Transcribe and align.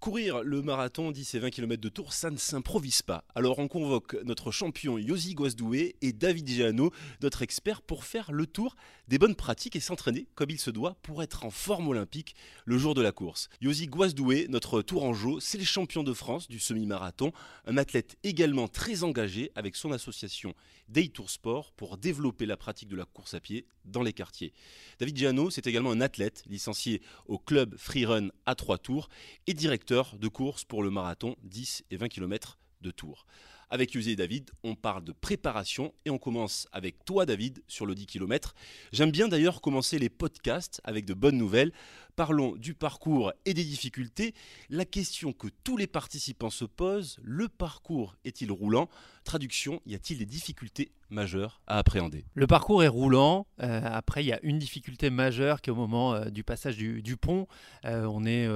Courir 0.00 0.44
le 0.44 0.62
marathon 0.62 1.10
10 1.10 1.34
et 1.34 1.38
20 1.40 1.50
km 1.50 1.82
de 1.82 1.88
Tours, 1.88 2.12
ça 2.12 2.30
ne 2.30 2.36
s'improvise 2.36 3.02
pas. 3.02 3.24
Alors 3.34 3.58
on 3.58 3.66
convoque 3.66 4.16
notre 4.24 4.52
champion 4.52 4.96
Yosi 4.96 5.34
Guasdoué 5.34 5.96
et 6.02 6.12
David 6.12 6.46
Giano, 6.46 6.92
notre 7.20 7.42
expert, 7.42 7.82
pour 7.82 8.04
faire 8.04 8.30
le 8.30 8.46
tour 8.46 8.76
des 9.08 9.18
bonnes 9.18 9.34
pratiques 9.34 9.74
et 9.74 9.80
s'entraîner 9.80 10.28
comme 10.36 10.50
il 10.50 10.60
se 10.60 10.70
doit 10.70 10.96
pour 11.02 11.20
être 11.24 11.44
en 11.44 11.50
forme 11.50 11.88
olympique 11.88 12.36
le 12.64 12.78
jour 12.78 12.94
de 12.94 13.02
la 13.02 13.10
course. 13.10 13.48
Yosi 13.60 13.88
Guasdoué, 13.88 14.46
notre 14.48 14.82
tourangeau, 14.82 15.40
c'est 15.40 15.58
le 15.58 15.64
champion 15.64 16.04
de 16.04 16.12
France 16.12 16.46
du 16.46 16.60
semi-marathon, 16.60 17.32
un 17.66 17.76
athlète 17.76 18.18
également 18.22 18.68
très 18.68 19.02
engagé 19.02 19.50
avec 19.56 19.74
son 19.74 19.90
association 19.90 20.54
Day 20.88 21.08
Tour 21.08 21.28
Sport 21.28 21.72
pour 21.72 21.98
développer 21.98 22.46
la 22.46 22.56
pratique 22.56 22.88
de 22.88 22.96
la 22.96 23.04
course 23.04 23.34
à 23.34 23.40
pied 23.40 23.66
dans 23.84 24.02
les 24.02 24.12
quartiers. 24.12 24.52
David 25.00 25.16
Giano, 25.16 25.50
c'est 25.50 25.66
également 25.66 25.90
un 25.90 26.00
athlète 26.00 26.44
licencié 26.46 27.02
au 27.26 27.38
club 27.38 27.74
Freerun 27.76 28.28
à 28.46 28.54
Trois 28.54 28.78
Tours 28.78 29.08
et 29.46 29.54
directeur 29.54 29.87
de 29.88 30.28
course 30.28 30.64
pour 30.64 30.82
le 30.82 30.90
marathon 30.90 31.34
10 31.44 31.84
et 31.90 31.96
20 31.96 32.08
km 32.08 32.58
de 32.82 32.90
Tours. 32.90 33.24
Avec 33.70 33.94
Yusé 33.94 34.12
et 34.12 34.16
David, 34.16 34.50
on 34.62 34.74
parle 34.74 35.02
de 35.02 35.12
préparation 35.12 35.94
et 36.04 36.10
on 36.10 36.18
commence 36.18 36.68
avec 36.72 37.04
toi 37.06 37.24
David 37.24 37.62
sur 37.68 37.86
le 37.86 37.94
10 37.94 38.06
km. 38.06 38.54
J'aime 38.92 39.10
bien 39.10 39.28
d'ailleurs 39.28 39.62
commencer 39.62 39.98
les 39.98 40.10
podcasts 40.10 40.82
avec 40.84 41.06
de 41.06 41.14
bonnes 41.14 41.38
nouvelles. 41.38 41.72
Parlons 42.16 42.54
du 42.56 42.74
parcours 42.74 43.32
et 43.46 43.54
des 43.54 43.64
difficultés. 43.64 44.34
La 44.68 44.84
question 44.84 45.32
que 45.32 45.48
tous 45.64 45.78
les 45.78 45.86
participants 45.86 46.50
se 46.50 46.66
posent, 46.66 47.16
le 47.22 47.48
parcours 47.48 48.16
est-il 48.24 48.52
roulant? 48.52 48.88
Traduction, 49.28 49.82
y 49.84 49.94
a-t-il 49.94 50.18
des 50.18 50.24
difficultés 50.24 50.90
majeures 51.10 51.60
à 51.66 51.76
appréhender? 51.76 52.24
Le 52.32 52.46
parcours 52.46 52.82
est 52.82 52.88
roulant. 52.88 53.46
Euh, 53.62 53.82
après, 53.84 54.24
il 54.24 54.26
y 54.26 54.32
a 54.32 54.38
une 54.42 54.58
difficulté 54.58 55.10
majeure 55.10 55.60
qui 55.60 55.68
est 55.68 55.70
au 55.70 55.76
moment 55.76 56.14
euh, 56.14 56.30
du 56.30 56.44
passage 56.44 56.78
du, 56.78 57.16
pont. 57.18 57.46
Euh, 57.84 58.06
on 58.06 58.24
est 58.24 58.48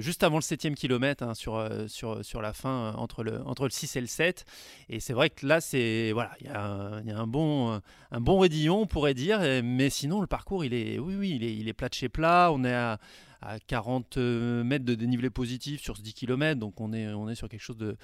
juste 0.00 0.22
avant 0.22 0.36
le 0.36 0.42
7 0.42 0.72
kilomètre 0.76 1.24
hein, 1.24 1.34
sur, 1.34 1.68
sur, 1.88 2.24
sur 2.24 2.42
la 2.42 2.52
fin 2.52 2.94
entre 2.96 3.24
le, 3.24 3.42
entre 3.44 3.64
le 3.64 3.70
6 3.70 3.96
et 3.96 4.00
le 4.00 4.06
7. 4.06 4.44
Et 4.88 5.00
c'est 5.00 5.14
vrai 5.14 5.30
que 5.30 5.44
là, 5.44 5.60
c'est 5.60 6.12
voilà, 6.12 6.30
il 6.40 6.46
y 6.46 6.50
a, 6.50 6.62
un, 6.62 7.26
bon, 7.26 7.80
un 8.12 8.20
bon 8.20 8.38
raidillon, 8.38 8.82
on 8.82 8.86
pourrait 8.86 9.14
dire. 9.14 9.40
Mais 9.64 9.90
sinon, 9.90 10.20
le 10.20 10.28
parcours, 10.28 10.64
il 10.64 10.74
est, 10.74 11.00
oui, 11.00 11.16
oui, 11.18 11.32
il 11.34 11.42
est, 11.42 11.56
il 11.56 11.66
est 11.66 11.72
plat 11.72 11.88
de 11.88 11.94
chez 11.94 12.08
plat. 12.08 12.50
On 12.52 12.62
est 12.62 12.72
à 12.72 13.00
à, 13.44 13.58
40 13.60 14.16
euh, 14.16 14.64
mètres 14.64 14.84
de 14.84 14.94
dénivelé 14.94 15.30
positif 15.30 15.80
sur 15.80 15.96
ce 15.96 16.02
10 16.02 16.14
km. 16.14 16.58
Donc 16.58 16.80
on 16.80 16.92
est, 16.92 17.08
on 17.08 17.28
est 17.28 17.34
sur 17.34 17.48
quelque 17.48 17.60
chose 17.60 17.76
de, 17.76 17.96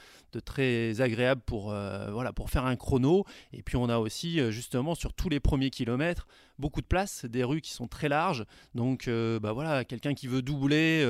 très 0.44 1.00
agréable 1.00 1.42
pour, 1.44 1.72
euh, 1.72 2.10
voilà, 2.10 2.32
pour 2.32 2.50
faire 2.50 2.66
un 2.66 2.76
chrono. 2.76 3.24
Et 3.52 3.62
puis 3.62 3.76
on 3.76 3.88
a 3.88 3.98
aussi 3.98 4.40
euh, 4.40 4.50
justement 4.50 4.94
sur 4.94 5.12
tous 5.12 5.28
les 5.28 5.40
premiers 5.40 5.70
kilomètres 5.70 6.26
beaucoup 6.58 6.82
de 6.82 6.86
place, 6.86 7.24
des 7.24 7.42
rues 7.42 7.62
qui 7.62 7.70
sont 7.70 7.88
très 7.88 8.10
larges. 8.10 8.44
Donc 8.74 9.08
bah 9.08 9.52
voilà, 9.52 9.82
quelqu'un 9.82 10.12
qui 10.12 10.26
veut 10.26 10.42
doubler 10.42 11.02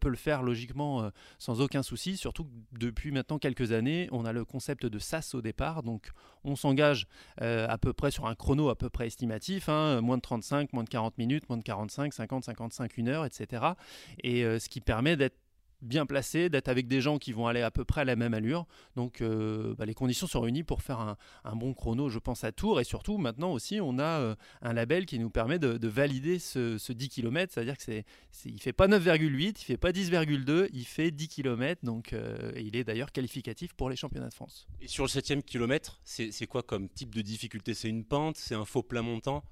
peut 0.00 0.08
le 0.08 0.16
faire 0.16 0.42
logiquement 0.42 1.10
sans 1.38 1.60
aucun 1.60 1.82
souci. 1.82 2.16
Surtout 2.16 2.44
que 2.44 2.50
depuis 2.78 3.12
maintenant 3.12 3.38
quelques 3.38 3.72
années, 3.72 4.08
on 4.12 4.24
a 4.24 4.32
le 4.32 4.46
concept 4.46 4.86
de 4.86 4.98
SAS 4.98 5.34
au 5.34 5.42
départ. 5.42 5.82
Donc 5.82 6.10
on 6.42 6.56
s'engage 6.56 7.06
à 7.36 7.76
peu 7.76 7.92
près 7.92 8.10
sur 8.10 8.24
un 8.24 8.34
chrono 8.34 8.70
à 8.70 8.76
peu 8.76 8.88
près 8.88 9.06
estimatif, 9.06 9.68
hein, 9.68 10.00
moins 10.00 10.16
de 10.16 10.22
35, 10.22 10.72
moins 10.72 10.84
de 10.84 10.88
40 10.88 11.18
minutes, 11.18 11.50
moins 11.50 11.58
de 11.58 11.62
45, 11.62 12.14
50, 12.14 12.44
55, 12.44 12.98
1 12.98 13.06
heure, 13.08 13.26
etc. 13.26 13.73
Et 14.22 14.42
ce 14.42 14.68
qui 14.68 14.80
permet 14.80 15.16
d'être 15.16 15.36
bien 15.84 16.06
placé, 16.06 16.48
d'être 16.48 16.68
avec 16.68 16.88
des 16.88 17.00
gens 17.00 17.18
qui 17.18 17.32
vont 17.32 17.46
aller 17.46 17.62
à 17.62 17.70
peu 17.70 17.84
près 17.84 18.00
à 18.00 18.04
la 18.04 18.16
même 18.16 18.34
allure. 18.34 18.66
Donc 18.96 19.20
euh, 19.20 19.74
bah, 19.76 19.84
les 19.84 19.94
conditions 19.94 20.26
sont 20.26 20.40
réunies 20.40 20.64
pour 20.64 20.82
faire 20.82 21.16
un, 21.44 21.56
bon 21.56 21.74
chrono, 21.74 22.08
je 22.08 22.18
pense, 22.18 22.42
à 22.42 22.52
Tours. 22.52 22.80
Et 22.80 22.84
surtout, 22.84 23.18
maintenant 23.18 23.52
aussi, 23.52 23.80
on 23.80 23.98
a 23.98 24.20
euh, 24.20 24.34
un 24.62 24.72
label 24.72 25.06
qui 25.06 25.18
nous 25.18 25.30
permet 25.30 25.58
de, 25.58 25.86
valider 25.86 26.38
ce, 26.38 26.92
10 26.92 27.08
km. 27.08 27.52
C'est-à-dire 27.52 27.76
qu'il 27.76 28.04
ne 28.46 28.58
fait 28.58 28.72
pas 28.72 28.88
9,8, 28.88 29.56
il 29.60 29.64
fait 29.64 29.76
pas 29.76 29.92
10,2, 29.92 30.68
il 30.72 30.84
fait 30.84 31.10
10 31.10 31.28
km. 31.28 31.84
Donc 31.84 32.12
euh, 32.12 32.52
il 32.56 32.76
est 32.76 32.84
d'ailleurs 32.84 33.12
qualificatif 33.12 33.74
pour 33.74 33.90
les 33.90 33.96
championnats 33.96 34.28
de 34.28 34.34
France. 34.34 34.66
Et 34.80 34.88
sur 34.88 35.04
le 35.04 35.08
7 35.08 35.44
kilomètre, 35.44 36.00
c'est 36.04 36.46
quoi 36.46 36.62
comme 36.62 36.88
type 36.88 37.14
de 37.14 37.22
difficulté? 37.22 37.74
C'est 37.74 37.88
une 37.88 38.04
pente? 38.04 38.36
C'est 38.36 38.54
un 38.54 38.64
faux 38.64 38.82
plat 38.82 39.02
montant? 39.02 39.44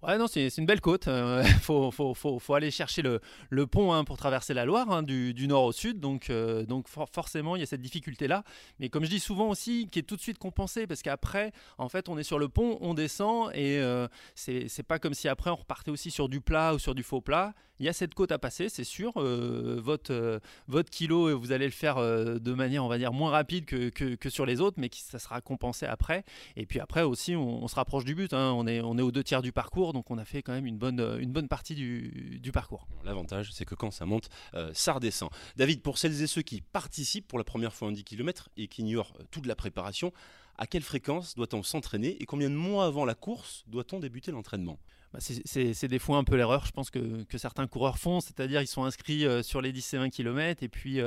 Ouais, 0.00 0.16
non, 0.16 0.28
c'est 0.28 0.46
une 0.56 0.66
belle 0.66 0.80
côte. 0.80 1.08
Euh, 1.08 1.42
faut, 1.62 1.90
faut, 1.90 2.14
faut, 2.14 2.54
aller 2.54 2.70
chercher 2.70 3.02
le, 3.02 3.20
le 3.50 3.66
pont 3.66 3.92
hein, 3.92 4.04
pour 4.04 4.16
traverser 4.16 4.54
la 4.54 4.64
Loire, 4.64 4.88
hein, 4.90 5.02
du, 5.02 5.34
du, 5.34 5.48
nord 5.48 5.64
au 5.64 5.72
sud. 5.72 5.98
Donc, 5.98 6.30
euh, 6.30 6.64
donc 6.64 6.86
forcément, 6.88 7.56
il 7.56 7.60
y 7.60 7.62
a 7.64 7.66
cette 7.66 7.82
difficulté-là. 7.82 8.44
Mais 8.78 8.90
comme 8.90 9.04
je 9.04 9.10
dis 9.10 9.18
souvent 9.18 9.48
aussi, 9.48 9.88
qui 9.90 9.98
est 9.98 10.02
tout 10.02 10.14
de 10.14 10.20
suite 10.20 10.38
compensée, 10.38 10.86
parce 10.86 11.02
qu'après, 11.02 11.52
en 11.78 11.88
fait, 11.88 12.08
on 12.08 12.16
est 12.16 12.22
sur 12.22 12.38
le 12.38 12.48
pont, 12.48 12.78
on 12.80 12.94
descend, 12.94 13.50
et 13.54 13.78
euh, 13.78 14.06
c'est 14.36 14.86
pas 14.86 15.00
comme 15.00 15.14
si 15.14 15.28
après, 15.28 15.50
on 15.50 15.56
repartait 15.56 15.90
aussi 15.90 16.12
sur 16.12 16.28
du 16.28 16.40
plat 16.40 16.74
ou 16.74 16.78
sur 16.78 16.94
du 16.94 17.02
faux 17.02 17.20
plat. 17.20 17.54
Il 17.80 17.86
y 17.86 17.88
a 17.88 17.92
cette 17.92 18.14
côte 18.14 18.32
à 18.32 18.38
passer, 18.38 18.68
c'est 18.68 18.84
sûr. 18.84 19.12
votre, 19.14 20.40
votre 20.66 20.90
kilo, 20.90 21.38
vous 21.38 21.52
allez 21.52 21.66
le 21.66 21.72
faire 21.72 21.96
de 21.96 22.52
manière, 22.52 22.84
on 22.84 22.88
va 22.88 22.98
dire, 22.98 23.12
moins 23.12 23.30
rapide 23.30 23.64
que, 23.64 24.28
sur 24.28 24.46
les 24.46 24.60
autres, 24.60 24.76
mais 24.78 24.88
qui, 24.88 25.00
ça 25.00 25.18
sera 25.18 25.40
compensé 25.40 25.86
après. 25.86 26.24
Et 26.56 26.66
puis 26.66 26.80
après 26.80 27.02
aussi, 27.02 27.36
on, 27.36 27.68
se 27.68 27.74
rapproche 27.74 28.04
du 28.04 28.14
but. 28.14 28.32
Hein. 28.32 28.52
On, 28.54 28.66
est, 28.66 28.80
aux 28.80 29.12
deux 29.12 29.24
tiers 29.24 29.42
du 29.42 29.52
parcours 29.52 29.78
donc 29.92 30.10
on 30.10 30.18
a 30.18 30.24
fait 30.24 30.42
quand 30.42 30.52
même 30.52 30.66
une 30.66 30.78
bonne, 30.78 31.48
partie 31.48 31.74
du, 31.74 32.50
parcours. 32.52 32.86
L'avantage, 33.04 33.52
c'est 33.52 33.64
que 33.64 33.74
quand 33.74 33.90
ça 33.90 34.06
monte, 34.06 34.28
euh, 34.54 34.70
ça 34.74 34.94
redescend. 34.94 35.30
David, 35.56 35.82
pour 35.82 35.98
celles 35.98 36.22
et 36.22 36.26
ceux 36.26 36.42
qui 36.42 36.60
participent 36.60 37.28
pour 37.28 37.38
la 37.38 37.44
première 37.44 37.72
fois 37.72 37.88
en 37.88 37.92
10 37.92 38.04
km 38.04 38.48
et 38.56 38.68
qui 38.68 38.82
ignorent 38.82 39.12
euh, 39.20 39.24
toute 39.30 39.46
la 39.46 39.54
préparation, 39.54 40.12
à 40.56 40.66
quelle 40.66 40.82
fréquence 40.82 41.34
doit-on 41.34 41.62
s'entraîner 41.62 42.16
et 42.20 42.26
combien 42.26 42.50
de 42.50 42.54
mois 42.54 42.86
avant 42.86 43.04
la 43.04 43.14
course 43.14 43.64
doit-on 43.68 44.00
débuter 44.00 44.32
l'entraînement? 44.32 44.78
Bah, 45.12 45.20
c'est 45.20 45.88
des 45.88 45.98
fois 45.98 46.18
un 46.18 46.24
peu 46.24 46.36
l'erreur, 46.36 46.66
je 46.66 46.72
pense 46.72 46.90
que, 46.90 47.24
certains 47.36 47.66
coureurs 47.66 47.98
font, 47.98 48.20
c'est-à-dire 48.20 48.60
ils 48.60 48.66
sont 48.66 48.84
inscrits 48.84 49.26
euh, 49.26 49.42
sur 49.42 49.60
les 49.60 49.72
10 49.72 49.94
et 49.94 49.98
20 49.98 50.10
km 50.10 50.62
et 50.62 50.68
puis 50.68 50.98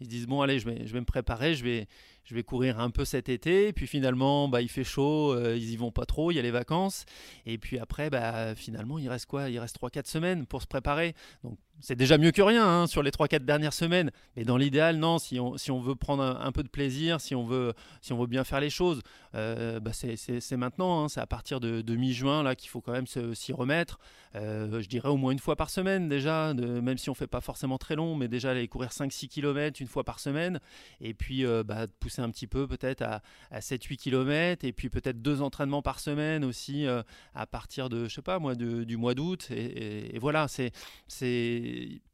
ils 0.00 0.04
se 0.04 0.10
disent 0.10 0.26
bon 0.26 0.42
allez 0.42 0.58
je 0.58 0.68
vais, 0.68 0.86
je 0.86 0.92
vais 0.92 1.00
me 1.00 1.06
préparer, 1.06 1.54
je 1.54 1.64
vais, 1.64 1.88
je 2.28 2.34
vais 2.34 2.42
courir 2.42 2.78
un 2.78 2.90
peu 2.90 3.06
cet 3.06 3.30
été. 3.30 3.72
Puis 3.72 3.86
finalement, 3.86 4.48
bah, 4.48 4.60
il 4.60 4.68
fait 4.68 4.84
chaud, 4.84 5.32
euh, 5.32 5.56
ils 5.56 5.70
y 5.70 5.76
vont 5.76 5.90
pas 5.90 6.04
trop, 6.04 6.30
il 6.30 6.34
y 6.34 6.38
a 6.38 6.42
les 6.42 6.50
vacances. 6.50 7.06
Et 7.46 7.56
puis 7.56 7.78
après, 7.78 8.10
bah, 8.10 8.54
finalement, 8.54 8.98
il 8.98 9.08
reste 9.08 9.26
quoi? 9.26 9.48
Il 9.48 9.58
reste 9.58 9.80
3-4 9.80 10.06
semaines 10.06 10.46
pour 10.46 10.60
se 10.60 10.66
préparer. 10.66 11.14
Donc 11.42 11.58
c'est 11.80 11.96
déjà 11.96 12.18
mieux 12.18 12.30
que 12.30 12.42
rien 12.42 12.66
hein, 12.66 12.86
sur 12.86 13.02
les 13.02 13.10
3-4 13.10 13.44
dernières 13.44 13.72
semaines. 13.72 14.10
Mais 14.36 14.44
dans 14.44 14.56
l'idéal, 14.56 14.96
non, 14.96 15.18
si 15.18 15.38
on, 15.40 15.56
si 15.56 15.70
on 15.70 15.80
veut 15.80 15.94
prendre 15.94 16.22
un, 16.22 16.52
peu 16.52 16.62
de 16.62 16.68
plaisir, 16.68 17.20
si 17.20 17.34
on 17.34 17.44
veut, 17.44 17.74
si 18.00 18.12
on 18.12 18.18
veut 18.18 18.26
bien 18.26 18.44
faire 18.44 18.60
les 18.60 18.70
choses, 18.70 19.00
euh, 19.34 19.80
bah 19.80 19.92
c'est 19.92 20.56
maintenant. 20.56 21.04
Hein, 21.04 21.08
c'est 21.08 21.20
à 21.20 21.26
partir 21.26 21.60
de, 21.60 21.96
mi-juin 21.96 22.42
là 22.42 22.54
qu'il 22.54 22.70
faut 22.70 22.80
quand 22.80 22.92
même 22.92 23.06
s'y 23.06 23.52
remettre. 23.52 23.98
Euh, 24.34 24.82
je 24.82 24.88
dirais 24.88 25.08
au 25.08 25.16
moins 25.16 25.32
une 25.32 25.38
fois 25.38 25.56
par 25.56 25.70
semaine 25.70 26.08
déjà, 26.08 26.52
de, 26.54 26.80
même 26.80 26.98
si 26.98 27.10
on 27.10 27.14
fait 27.14 27.26
pas 27.26 27.40
forcément 27.40 27.78
très 27.78 27.96
long, 27.96 28.14
mais 28.14 28.28
déjà 28.28 28.50
aller 28.50 28.68
courir 28.68 28.90
5-6 28.90 29.28
km 29.28 29.80
une 29.80 29.88
fois 29.88 30.04
par 30.04 30.20
semaine. 30.20 30.60
Et 31.00 31.14
puis 31.14 31.44
bah, 31.64 31.86
pousser 32.00 32.22
un 32.22 32.30
petit 32.30 32.46
peu 32.46 32.66
peut-être 32.66 33.02
à, 33.02 33.20
7-8 33.58 33.96
km 33.96 34.64
et 34.64 34.72
puis 34.72 34.88
peut-être 34.90 35.20
deux 35.22 35.42
entraînements 35.42 35.82
par 35.82 36.00
semaine 36.00 36.44
aussi 36.44 36.86
euh, 36.86 37.02
à 37.34 37.46
partir 37.46 37.88
de, 37.88 38.08
je 38.08 38.14
sais 38.14 38.22
pas 38.22 38.38
moi, 38.38 38.54
du 38.54 38.96
mois 38.96 39.14
d'août. 39.14 39.48
Et, 39.50 40.18
voilà, 40.18 40.46
c'est, 40.48 40.72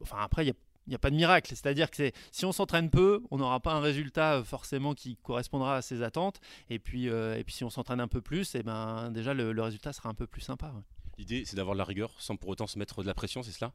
enfin 0.01 0.17
après, 0.19 0.45
il 0.45 0.53
n'y 0.89 0.95
a 0.95 0.99
pas 0.99 1.09
de 1.09 1.15
miracle. 1.15 1.49
C'est-à-dire 1.49 1.89
que 1.89 2.11
si 2.31 2.45
on 2.45 2.51
s'entraîne 2.51 2.89
peu, 2.89 3.23
on 3.31 3.37
n'aura 3.37 3.59
pas 3.59 3.73
un 3.73 3.79
résultat 3.79 4.35
euh, 4.35 4.43
forcément 4.43 4.93
qui 4.93 5.17
correspondra 5.17 5.77
à 5.77 5.81
ses 5.81 6.03
attentes. 6.03 6.39
Et 6.69 6.79
puis, 6.79 7.09
euh, 7.09 7.37
et 7.37 7.43
puis 7.43 7.55
si 7.55 7.63
on 7.63 7.69
s'entraîne 7.69 7.99
un 7.99 8.07
peu 8.07 8.21
plus, 8.21 8.55
et 8.55 8.59
eh 8.59 8.63
ben, 8.63 9.11
déjà 9.11 9.33
le, 9.33 9.61
résultat 9.61 9.93
sera 9.93 10.09
un 10.09 10.13
peu 10.13 10.27
plus 10.27 10.41
sympa. 10.41 10.71
L'idée, 11.17 11.43
c'est 11.45 11.55
d'avoir 11.55 11.75
de 11.75 11.79
la 11.79 11.85
rigueur 11.85 12.13
sans 12.19 12.35
pour 12.35 12.49
autant 12.49 12.67
se 12.67 12.77
mettre 12.77 13.01
de 13.01 13.07
la 13.07 13.13
pression, 13.13 13.41
c'est 13.41 13.51
cela? 13.51 13.71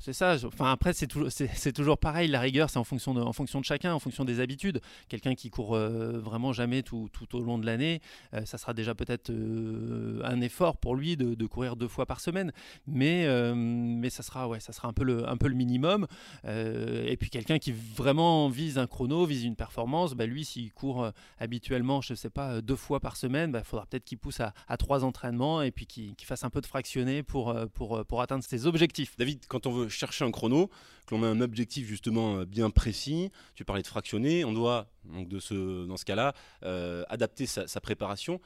C'est 0.00 0.12
ça. 0.12 0.36
Enfin, 0.44 0.70
après, 0.70 0.92
c'est 0.92 1.08
toujours, 1.08 1.30
c'est, 1.30 1.72
toujours 1.72 1.98
pareil. 1.98 2.28
La 2.28 2.40
rigueur, 2.40 2.70
c'est 2.70 2.78
en 2.78 2.84
fonction 2.84 3.14
de, 3.14 3.20
en 3.20 3.32
fonction 3.32 3.58
de 3.58 3.64
chacun, 3.64 3.92
en 3.92 3.98
fonction 3.98 4.24
des 4.24 4.38
habitudes. 4.38 4.80
Quelqu'un 5.08 5.34
qui 5.34 5.50
court 5.50 5.74
euh, 5.74 6.18
vraiment 6.18 6.52
jamais 6.52 6.82
tout, 6.82 7.08
tout, 7.12 7.36
au 7.36 7.40
long 7.40 7.58
de 7.58 7.66
l'année, 7.66 8.00
euh, 8.32 8.44
ça 8.44 8.58
sera 8.58 8.74
déjà 8.74 8.94
peut-être 8.94 9.30
euh, 9.30 10.20
un 10.24 10.40
effort 10.40 10.76
pour 10.76 10.94
lui 10.94 11.16
de, 11.16 11.46
courir 11.46 11.76
deux 11.76 11.88
fois 11.88 12.06
par 12.06 12.20
semaine. 12.20 12.52
Mais, 12.86 13.26
mais 13.54 14.10
ça 14.10 14.22
sera, 14.22 14.48
ouais, 14.48 14.60
ça 14.60 14.72
sera 14.72 14.88
un 14.88 14.92
peu 14.92 15.02
le, 15.02 15.28
un 15.28 15.36
peu 15.36 15.48
le 15.48 15.54
minimum. 15.54 16.06
et 16.44 17.16
puis 17.18 17.30
quelqu'un 17.30 17.58
qui 17.58 17.72
vraiment 17.72 18.48
vise 18.48 18.78
un 18.78 18.86
chrono, 18.86 19.24
vise 19.24 19.44
une 19.44 19.56
performance, 19.56 20.14
bah, 20.14 20.26
lui, 20.26 20.44
s'il 20.44 20.72
court 20.72 21.10
habituellement, 21.38 22.00
je 22.02 22.14
sais 22.14 22.30
pas, 22.30 22.60
deux 22.60 22.76
fois 22.76 23.00
par 23.00 23.16
semaine, 23.16 23.50
il 23.50 23.52
bah, 23.54 23.64
faudra 23.64 23.86
peut-être 23.86 24.04
qu'il 24.04 24.18
pousse 24.18 24.40
à, 24.40 24.76
trois 24.76 25.04
entraînements 25.04 25.62
et 25.62 25.70
puis 25.70 25.86
qu'il, 25.86 26.14
qu'il 26.14 26.26
fasse 26.26 26.44
un 26.44 26.50
peu 26.50 26.60
de 26.60 26.66
fractionné 26.66 27.22
pour, 27.22 27.54
pour, 27.74 28.04
pour 28.04 28.20
atteindre 28.20 28.44
ses 28.44 28.66
objectifs. 28.66 29.16
David, 29.16 29.46
quand 29.48 29.66
on 29.66 29.72
veut 29.72 29.87
chercher 29.88 30.24
un 30.24 30.30
chrono, 30.30 30.70
que 31.06 31.14
l'on 31.14 31.20
met 31.20 31.26
un 31.26 31.40
objectif 31.40 31.86
justement 31.86 32.38
euh, 32.38 32.44
bien 32.44 32.70
précis, 32.70 33.30
tu 33.54 33.64
parlais 33.64 33.82
de 33.82 33.86
fractionner, 33.86 34.44
on 34.44 34.52
doit, 34.52 34.90
donc 35.04 35.28
de 35.28 35.38
ce, 35.38 35.86
dans 35.86 35.96
ce 35.96 36.04
cas-là, 36.04 36.34
euh, 36.64 37.04
adapter 37.08 37.46
sa, 37.46 37.80
préparation. 37.80 38.40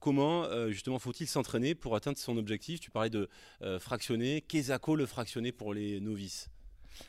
Comment 0.00 0.44
euh, 0.44 0.70
justement 0.70 0.98
faut-il 0.98 1.26
s'entraîner 1.26 1.74
pour 1.74 1.96
atteindre 1.96 2.18
son 2.18 2.36
objectif? 2.36 2.80
Tu 2.80 2.90
parlais 2.90 3.10
de 3.10 3.28
fractionner. 3.80 4.42
Qu'est-ce 4.42 4.94
le 4.94 5.06
fractionner 5.06 5.52
pour 5.52 5.74
les 5.74 6.00
novices? 6.00 6.48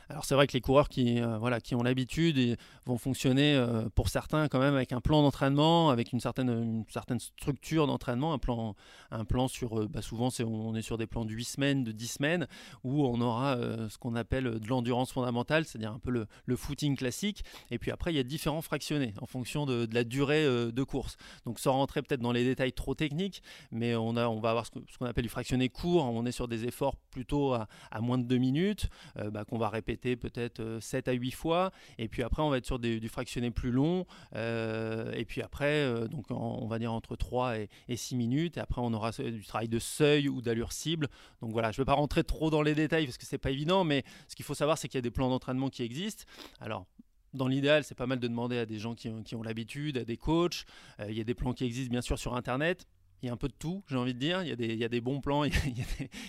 Alors 0.09 0.25
c'est 0.25 0.35
vrai 0.35 0.47
que 0.47 0.53
les 0.53 0.61
coureurs 0.61 0.89
qui, 0.89 1.21
voilà, 1.39 1.59
qui 1.61 1.75
ont 1.75 1.83
l'habitude 1.83 2.57
vont 2.85 2.97
fonctionner 2.97 3.63
pour 3.95 4.09
certains 4.09 4.47
quand 4.47 4.59
même 4.59 4.75
avec 4.75 4.91
un 4.91 5.01
plan 5.01 5.21
d'entraînement, 5.21 5.89
avec 5.89 6.13
une 6.13 6.19
certaine, 6.19 6.83
certaine 6.89 7.19
structure 7.19 7.87
d'entraînement, 7.87 8.33
un 8.33 8.37
plan, 8.37 8.75
un 9.11 9.25
plan 9.25 9.47
sur, 9.47 9.87
bah, 9.87 10.01
souvent 10.01 10.29
on 10.45 10.75
est 10.75 10.81
sur 10.81 10.97
des 10.97 11.07
plans 11.07 11.25
de 11.25 11.31
8 11.31 11.43
semaines, 11.43 11.83
de 11.83 11.91
10 11.91 12.07
semaines, 12.07 12.47
où 12.83 13.05
on 13.05 13.21
aura 13.21 13.57
ce 13.89 13.97
qu'on 13.97 14.15
appelle 14.15 14.59
de 14.59 14.67
l'endurance 14.67 15.11
fondamentale, 15.11 15.65
c'est-à-dire 15.65 15.91
un 15.91 15.99
peu 15.99 16.11
le, 16.11 16.55
footing 16.55 16.97
classique. 16.97 17.43
Et 17.71 17.77
puis 17.79 17.91
après, 17.91 18.11
il 18.11 18.17
y 18.17 18.19
a 18.19 18.23
différents 18.23 18.61
fractionnés 18.61 19.13
en 19.21 19.25
fonction 19.25 19.65
de, 19.65 19.87
la 19.91 20.03
durée 20.03 20.45
de 20.45 20.83
course. 20.83 21.17
Donc 21.45 21.59
sans 21.59 21.73
rentrer 21.73 22.01
peut-être 22.01 22.21
dans 22.21 22.31
les 22.31 22.43
détails 22.43 22.73
trop 22.73 22.95
techniques, 22.95 23.41
mais 23.71 23.95
on, 23.95 24.15
a, 24.17 24.27
on 24.27 24.39
va 24.39 24.51
avoir 24.51 24.65
ce 24.65 24.97
qu'on 24.97 25.05
appelle 25.05 25.23
du 25.23 25.29
fractionné 25.29 25.69
court, 25.69 26.05
on 26.05 26.25
est 26.25 26.31
sur 26.31 26.47
des 26.47 26.65
efforts 26.65 26.95
plutôt 27.11 27.53
à, 27.53 27.67
moins 28.01 28.17
de 28.17 28.23
2 28.23 28.37
minutes, 28.37 28.89
euh, 29.17 29.29
bah, 29.29 29.45
qu'on 29.45 29.57
va 29.57 29.67
répéter 29.79 30.15
peut-être 30.15 30.79
7 30.81 31.07
euh, 31.07 31.11
à 31.11 31.13
8 31.13 31.31
fois, 31.31 31.71
et 31.97 32.07
puis 32.07 32.23
après 32.23 32.41
on 32.41 32.49
va 32.49 32.57
être 32.57 32.65
sur 32.65 32.79
du 32.79 33.09
fractionné 33.09 33.51
plus 33.51 33.71
long, 33.71 34.05
euh, 34.35 35.11
et 35.13 35.25
puis 35.25 35.41
après, 35.41 36.07
donc 36.09 36.25
on 36.29 36.67
va 36.67 36.79
dire 36.79 36.93
entre 36.93 37.15
3 37.15 37.57
et, 37.59 37.95
6 37.95 38.15
minutes, 38.15 38.57
et 38.57 38.59
après 38.59 38.81
on 38.83 38.93
aura 38.93 39.11
du 39.11 39.45
travail 39.45 39.69
de 39.69 39.79
seuil 39.79 40.29
ou 40.29 40.41
d'allure 40.41 40.71
cible. 40.71 41.07
Donc 41.41 41.51
voilà, 41.51 41.71
je 41.71 41.79
ne 41.79 41.83
vais 41.83 41.85
pas 41.85 41.93
rentrer 41.93 42.23
trop 42.23 42.49
dans 42.49 42.61
les 42.61 42.75
détails 42.75 43.05
parce 43.05 43.17
que 43.17 43.25
c'est 43.25 43.37
pas 43.37 43.51
évident, 43.51 43.83
mais 43.83 44.03
ce 44.27 44.35
qu'il 44.35 44.45
faut 44.45 44.55
savoir 44.55 44.77
c'est 44.77 44.87
qu'il 44.87 44.97
y 44.97 44.99
a 44.99 45.01
des 45.01 45.11
plans 45.11 45.29
d'entraînement 45.29 45.69
qui 45.69 45.83
existent. 45.83 46.25
Alors 46.59 46.85
dans 47.33 47.47
l'idéal, 47.47 47.83
c'est 47.83 47.95
pas 47.95 48.07
mal 48.07 48.19
de 48.19 48.27
demander 48.27 48.57
à 48.57 48.65
des 48.65 48.79
gens 48.79 48.95
qui 48.95 49.35
ont 49.35 49.43
l'habitude, 49.43 49.97
à 49.97 50.03
des 50.03 50.17
coachs. 50.17 50.65
il 51.07 51.15
y 51.15 51.21
a 51.21 51.23
des 51.23 51.35
plans 51.35 51.53
qui 51.53 51.63
existent 51.63 51.91
bien 51.91 52.01
sûr 52.01 52.17
sur 52.17 52.35
Internet 52.35 52.87
il 53.21 53.27
y 53.27 53.29
a 53.29 53.33
un 53.33 53.37
peu 53.37 53.47
de 53.47 53.53
tout, 53.53 53.83
j'ai 53.87 53.97
envie 53.97 54.13
de 54.13 54.19
dire. 54.19 54.41
Il 54.41 54.49
y 54.49 54.51
a 54.51 54.55
des, 54.55 54.67
il 54.67 54.77
y 54.77 54.83
a 54.83 54.89
des 54.89 55.01
bons 55.01 55.21
plans 55.21 55.43
et 55.45 55.51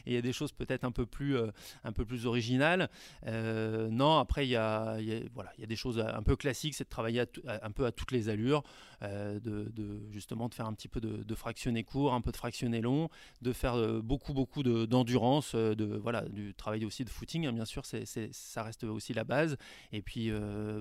il 0.06 0.12
y 0.12 0.16
a 0.16 0.22
des, 0.22 0.32
choses 0.32 0.52
peut-être 0.52 0.84
un 0.84 0.90
peu 0.90 1.06
plus, 1.06 1.37
euh, 1.37 1.50
un 1.84 1.92
peu 1.92 2.04
plus 2.04 2.26
originales. 2.26 2.88
Euh, 3.26 3.88
non, 3.90 4.19
après, 4.19 4.46
il 4.46 4.50
y, 4.50 4.56
a, 4.56 4.98
voilà, 5.34 5.52
il 5.56 5.60
y 5.60 5.64
a 5.64 5.66
des 5.66 5.76
choses 5.76 5.98
un 5.98 6.22
peu 6.22 6.37
classiques, 6.37 6.75
c'est 6.75 6.84
de 6.84 6.88
travailler 6.88 7.25
un 7.46 7.70
peu 7.70 7.87
à 7.87 7.92
toutes 7.92 8.12
les 8.12 8.28
allures, 8.28 8.62
euh, 9.02 9.38
de, 9.40 9.70
justement 10.10 10.48
de 10.48 10.54
faire 10.54 10.66
un 10.66 10.75
petit 10.75 10.88
peu 10.88 11.00
de, 11.00 11.34
fractionner 11.34 11.84
court, 11.84 12.12
un 12.12 12.20
peu 12.20 12.32
de 12.32 12.37
fractionner 12.37 12.81
long, 12.81 13.08
de 13.40 13.52
faire 13.52 14.02
beaucoup, 14.02 14.34
beaucoup 14.34 14.62
d'endurance, 14.62 15.54
de, 15.54 15.96
voilà, 15.96 16.22
du 16.22 16.54
travail 16.54 16.84
aussi 16.84 17.04
de 17.04 17.10
footing, 17.10 17.46
hein, 17.46 17.52
bien 17.52 17.64
sûr, 17.64 17.87
c'est, 17.87 18.04
ça 18.32 18.62
reste 18.62 18.84
aussi 18.84 19.14
la 19.14 19.25
base. 19.25 19.56
Et 19.92 20.02
puis, 20.02 20.31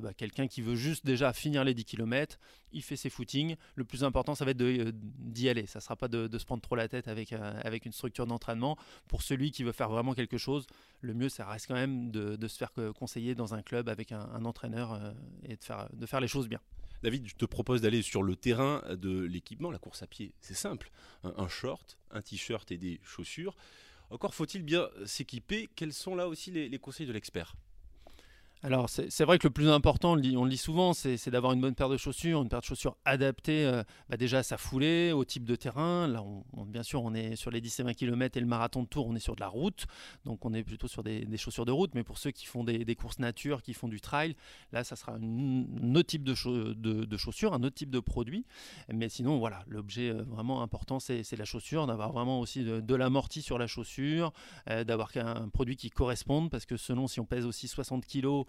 bah, 0.01 0.13
quelqu'un 0.13 0.47
qui 0.47 0.61
veut 0.61 0.75
juste 0.75 1.05
déjà 1.05 1.33
finir 1.33 1.63
les 1.63 1.73
10 1.73 1.85
km, 1.85 2.39
il 2.71 2.83
fait 2.83 2.95
ses 2.95 3.09
footings. 3.09 3.55
Le 3.75 3.83
plus 3.83 4.03
important, 4.03 4.35
ça 4.35 4.45
va 4.45 4.51
être 4.51 4.57
d'y 4.57 5.49
aller. 5.49 5.65
Ça 5.65 5.79
sera 5.79 5.95
pas 5.99 6.07
de, 6.07 6.37
se 6.37 6.45
prendre 6.45 6.61
trop 6.61 6.75
la 6.75 6.87
tête 6.87 7.07
avec, 7.07 7.33
euh, 7.33 7.61
avec 7.63 7.85
une 7.85 7.91
structure 7.91 8.25
d'entraînement. 8.25 8.77
Pour 9.07 9.21
celui 9.21 9.51
qui 9.51 9.63
veut 9.63 9.71
faire 9.71 9.89
vraiment 9.89 10.13
quelque 10.13 10.37
chose, 10.37 10.65
le 11.01 11.13
mieux, 11.13 11.29
ça 11.29 11.45
reste 11.45 11.67
quand 11.67 11.75
même 11.75 12.11
de, 12.11 12.47
se 12.47 12.57
faire 12.57 12.71
conseiller 12.97 13.35
dans 13.35 13.53
un 13.53 13.61
club 13.61 13.89
avec 13.89 14.11
un, 14.11 14.45
entraîneur 14.45 14.93
euh, 14.93 15.11
et 15.43 15.55
de 15.55 15.63
faire, 15.63 15.87
de 15.93 16.05
faire 16.05 16.19
les 16.19 16.27
choses 16.27 16.47
bien. 16.47 16.59
David, 17.03 17.27
je 17.27 17.35
te 17.35 17.45
propose 17.45 17.81
d'aller 17.81 18.01
sur 18.01 18.23
le 18.23 18.35
terrain 18.35 18.81
de 18.89 19.21
l'équipement, 19.21 19.71
la 19.71 19.77
course 19.77 20.01
à 20.01 20.07
pied. 20.07 20.33
C'est 20.41 20.55
simple. 20.55 20.91
Un, 21.23 21.47
short, 21.47 21.97
un 22.11 22.21
t-shirt 22.21 22.71
et 22.71 22.77
des 22.77 22.99
chaussures. 23.03 23.55
Encore 24.09 24.33
faut-il 24.33 24.63
bien 24.63 24.89
s'équiper. 25.05 25.69
Quels 25.75 25.93
sont 25.93 26.15
là 26.15 26.27
aussi 26.27 26.51
les 26.51 26.79
conseils 26.79 27.07
de 27.07 27.13
l'expert? 27.13 27.55
Alors 28.61 28.89
c'est 28.89 29.23
vrai 29.23 29.39
que 29.39 29.47
le 29.47 29.53
plus 29.53 29.69
important, 29.69 30.11
on 30.11 30.15
le 30.15 30.49
dit, 30.49 30.57
souvent, 30.57 30.93
c'est 30.93 31.29
d'avoir 31.29 31.53
une 31.53 31.61
bonne 31.61 31.75
paire 31.75 31.87
de 31.87 31.95
chaussures, 31.95 32.41
une 32.41 32.49
paire 32.49 32.59
de 32.59 32.65
chaussures 32.65 32.97
adaptée 33.05 33.65
euh, 33.65 33.83
bah, 34.09 34.17
déjà 34.17 34.39
à 34.39 34.43
sa 34.43 34.57
foulée, 34.57 35.13
au 35.13 35.23
type 35.23 35.45
de 35.45 35.55
terrain. 35.55 36.09
Là, 36.09 36.23
on, 36.53 36.65
bien 36.65 36.83
sûr, 36.83 37.01
on 37.01 37.13
est 37.13 37.37
sur 37.37 37.51
les 37.51 37.61
10 37.61 37.79
et 37.79 37.83
20 37.83 37.93
km 37.93 38.35
et 38.35 38.41
le 38.41 38.45
marathon 38.45 38.83
de 38.83 38.87
Tour, 38.87 39.07
on 39.07 39.15
est 39.15 39.19
sur 39.19 39.35
de 39.35 39.39
la 39.39 39.47
route, 39.47 39.87
donc 40.25 40.43
on 40.43 40.53
est 40.53 40.63
plutôt 40.63 40.89
sur 40.89 41.03
des, 41.03 41.25
chaussures 41.37 41.65
de 41.65 41.71
route. 41.71 41.91
Mais 41.95 42.03
pour 42.03 42.17
ceux 42.17 42.31
qui 42.31 42.45
font 42.45 42.65
des, 42.65 42.95
courses 42.95 43.19
nature, 43.19 43.61
qui 43.61 43.73
font 43.73 43.87
du 43.87 44.01
trail, 44.01 44.35
là, 44.73 44.83
ça 44.83 44.97
sera 44.97 45.13
un 45.13 45.95
autre 45.95 46.07
type 46.07 46.23
de, 46.23 46.35
chaussures, 46.35 47.53
un 47.53 47.63
autre 47.63 47.75
type 47.75 47.91
de 47.91 48.01
produit. 48.01 48.45
Mais 48.93 49.07
sinon, 49.07 49.39
voilà, 49.39 49.63
l'objet 49.67 50.09
euh, 50.09 50.23
vraiment 50.23 50.61
important, 50.63 50.99
c'est 50.99 51.37
la 51.37 51.45
chaussure, 51.45 51.87
d'avoir 51.87 52.11
vraiment 52.11 52.41
aussi 52.41 52.65
de, 52.65 52.95
l'amorti 52.95 53.41
sur 53.41 53.57
la 53.57 53.67
chaussure, 53.67 54.33
euh, 54.69 54.83
d'avoir 54.83 55.11
un 55.15 55.47
produit 55.47 55.77
qui 55.77 55.89
corresponde, 55.89 56.49
parce 56.49 56.65
que 56.65 56.75
selon 56.75 57.07
si 57.07 57.21
on 57.21 57.25
pèse 57.25 57.45
aussi 57.45 57.69
60 57.69 58.05
kg 58.05 58.43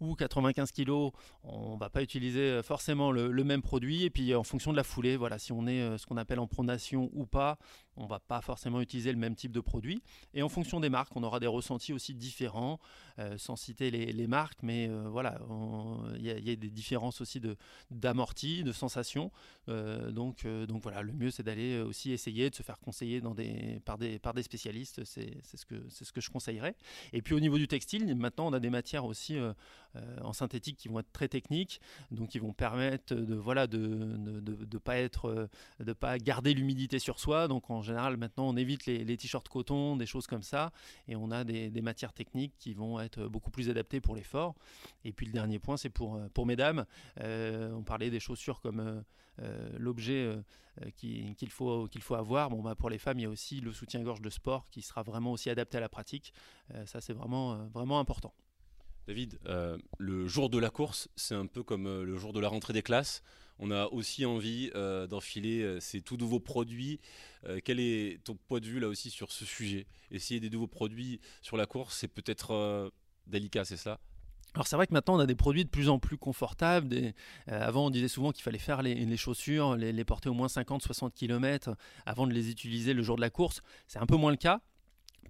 ou 0.00 0.14
95 0.14 0.72
kg, 0.72 1.10
on 1.42 1.76
va 1.76 1.90
pas 1.90 2.02
utiliser 2.02 2.40
euh, 2.40 2.62
forcément 2.62 3.12
le, 3.12 3.44
même 3.44 3.62
produit. 3.62 4.04
Et 4.04 4.10
puis 4.10 4.34
en 4.34 4.44
fonction 4.44 4.72
de 4.72 4.76
la 4.76 4.84
foulée, 4.84 5.16
voilà, 5.16 5.38
si 5.38 5.52
on 5.52 5.66
est 5.66 5.80
euh, 5.80 5.98
ce 5.98 6.06
qu'on 6.06 6.16
appelle 6.16 6.38
en 6.38 6.46
pronation 6.46 7.10
ou 7.12 7.26
pas, 7.26 7.58
on 7.96 8.06
va 8.06 8.20
pas 8.20 8.40
forcément 8.40 8.80
utiliser 8.80 9.12
le 9.12 9.18
même 9.18 9.34
type 9.34 9.52
de 9.52 9.60
produit. 9.60 10.02
Et 10.32 10.42
en 10.42 10.48
fonction 10.48 10.80
des 10.80 10.88
marques, 10.88 11.14
on 11.16 11.22
aura 11.22 11.40
des 11.40 11.46
ressentis 11.46 11.92
aussi 11.92 12.14
différents, 12.14 12.80
euh, 13.18 13.38
sans 13.38 13.56
citer 13.56 13.90
les, 13.90 14.26
marques, 14.26 14.62
mais 14.62 14.88
euh, 14.88 15.08
voilà, 15.08 15.38
il 16.16 16.24
y, 16.24 16.50
a 16.50 16.56
des 16.56 16.70
différences 16.70 17.20
aussi 17.20 17.40
de 17.40 17.56
d'amorti, 17.90 18.64
de 18.64 18.72
sensations. 18.72 19.30
Euh, 19.68 20.10
donc, 20.10 20.46
donc 20.46 20.82
voilà, 20.82 21.02
le 21.02 21.12
mieux 21.12 21.30
c'est 21.30 21.42
d'aller 21.42 21.80
aussi 21.80 22.12
essayer 22.12 22.50
de 22.50 22.54
se 22.54 22.62
faire 22.62 22.78
conseiller 22.78 23.22
par, 23.84 23.98
des, 23.98 24.18
par 24.18 24.34
spécialistes, 24.42 25.04
c'est 25.04 25.36
ce, 25.44 25.64
que, 25.66 26.20
je 26.20 26.30
conseillerais. 26.30 26.74
Et 27.12 27.22
puis 27.22 27.34
au 27.34 27.40
niveau 27.40 27.58
du 27.58 27.68
textile, 27.68 28.14
maintenant 28.16 28.46
on 28.46 28.52
a 28.52 28.60
des 28.60 28.70
matières 28.70 29.04
aussi 29.04 29.36
en 30.22 30.32
synthétique 30.32 30.76
qui 30.76 30.88
vont 30.88 30.98
être 31.00 31.12
très 31.12 31.28
techniques, 31.28 31.80
donc 32.10 32.30
qui 32.30 32.38
vont 32.38 32.52
permettre 32.52 33.14
de 33.14 33.34
voilà 33.34 33.66
de 33.66 33.78
ne 33.78 34.40
de, 34.40 34.64
de, 34.64 35.48
de 35.80 35.92
pas 35.92 36.18
garder 36.18 36.54
l'humidité 36.54 36.98
sur 36.98 37.20
soi. 37.20 37.48
Général, 37.84 38.16
maintenant, 38.16 38.48
on 38.48 38.56
évite 38.56 38.86
les, 38.86 39.16
t-shirts 39.16 39.48
coton, 39.48 39.96
des 39.96 40.06
choses 40.06 40.26
comme 40.26 40.42
ça, 40.42 40.72
et 41.06 41.14
on 41.14 41.30
a 41.30 41.44
des, 41.44 41.70
matières 41.82 42.12
techniques 42.12 42.54
qui 42.58 42.74
vont 42.74 42.98
être 42.98 43.28
beaucoup 43.28 43.50
plus 43.50 43.70
adaptées 43.70 44.00
pour 44.00 44.16
l'effort. 44.16 44.54
Et 45.04 45.12
puis 45.12 45.26
le 45.26 45.32
dernier 45.32 45.58
point, 45.58 45.76
c'est 45.76 45.90
pour, 45.90 46.16
euh, 46.16 46.28
pour 46.34 46.46
mesdames. 46.46 46.86
Euh, 47.20 47.70
on 47.72 47.82
parlait 47.82 48.10
des 48.10 48.20
chaussures 48.20 48.60
comme 48.60 49.04
euh, 49.40 49.70
l'objet 49.78 50.34
qu'il 50.96 51.50
faut, 51.50 51.86
qu'il 51.86 52.02
faut 52.02 52.14
avoir. 52.14 52.50
Bon, 52.50 52.62
bah, 52.62 52.74
pour 52.74 52.90
les 52.90 52.98
femmes, 52.98 53.18
il 53.18 53.22
y 53.22 53.26
a 53.26 53.30
aussi 53.30 53.60
le 53.60 53.72
soutien-gorge 53.72 54.20
de 54.20 54.30
sport 54.30 54.68
qui 54.70 54.82
sera 54.82 55.02
vraiment 55.02 55.32
aussi 55.32 55.50
adapté 55.50 55.76
à 55.76 55.80
la 55.80 55.88
pratique. 55.88 56.32
ça, 56.86 57.00
c'est 57.00 57.12
vraiment, 57.12 57.68
vraiment 57.68 58.00
important. 58.00 58.34
David, 59.06 59.38
le 59.98 60.26
jour 60.26 60.48
de 60.48 60.58
la 60.58 60.70
course, 60.70 61.08
c'est 61.14 61.34
un 61.34 61.46
peu 61.46 61.62
comme 61.62 62.02
le 62.02 62.16
jour 62.16 62.32
de 62.32 62.40
la 62.40 62.48
rentrée 62.48 62.72
des 62.72 62.82
classes. 62.82 63.22
On 63.58 63.70
a 63.70 63.86
aussi 63.86 64.26
envie 64.26 64.70
euh, 64.74 65.06
d'enfiler 65.06 65.62
euh, 65.62 65.80
ces 65.80 66.00
tout 66.00 66.16
nouveaux 66.16 66.40
produits. 66.40 67.00
Euh, 67.46 67.60
quel 67.64 67.78
est 67.78 68.22
ton 68.24 68.36
point 68.48 68.60
de 68.60 68.66
vue 68.66 68.80
là 68.80 68.88
aussi 68.88 69.10
sur 69.10 69.30
ce 69.30 69.44
sujet? 69.44 69.86
Essayer 70.10 70.40
des 70.40 70.50
nouveaux 70.50 70.66
produits 70.66 71.20
sur 71.40 71.56
la 71.56 71.66
course, 71.66 71.96
c'est 71.96 72.08
peut-être 72.08 72.92
délicat, 73.26 73.64
c'est 73.64 73.76
ça 73.76 73.98
alors 74.54 74.68
c'est 74.68 74.76
vrai 74.76 74.86
que 74.86 74.92
maintenant 74.92 75.16
on 75.16 75.18
a 75.18 75.26
des 75.26 75.34
produits 75.34 75.64
de 75.64 75.68
plus 75.68 75.88
en 75.88 75.98
plus 75.98 76.16
confortables. 76.16 77.12
avant 77.48 77.86
on 77.86 77.90
disait 77.90 78.06
souvent 78.06 78.30
qu'il 78.30 78.44
fallait 78.44 78.58
faire 78.58 78.82
les, 78.82 79.16
chaussures, 79.16 79.74
les, 79.74 80.04
porter 80.04 80.28
au 80.28 80.32
moins 80.32 80.46
50-60 80.46 81.10
km 81.10 81.74
avant 82.06 82.28
de 82.28 82.32
les 82.32 82.50
utiliser 82.50 82.94
le 82.94 83.02
jour 83.02 83.16
de 83.16 83.20
la 83.20 83.30
course. 83.30 83.62
C'est 83.88 83.98
un 83.98 84.06
peu 84.06 84.14
moins 84.14 84.30
le 84.30 84.36
cas. 84.36 84.60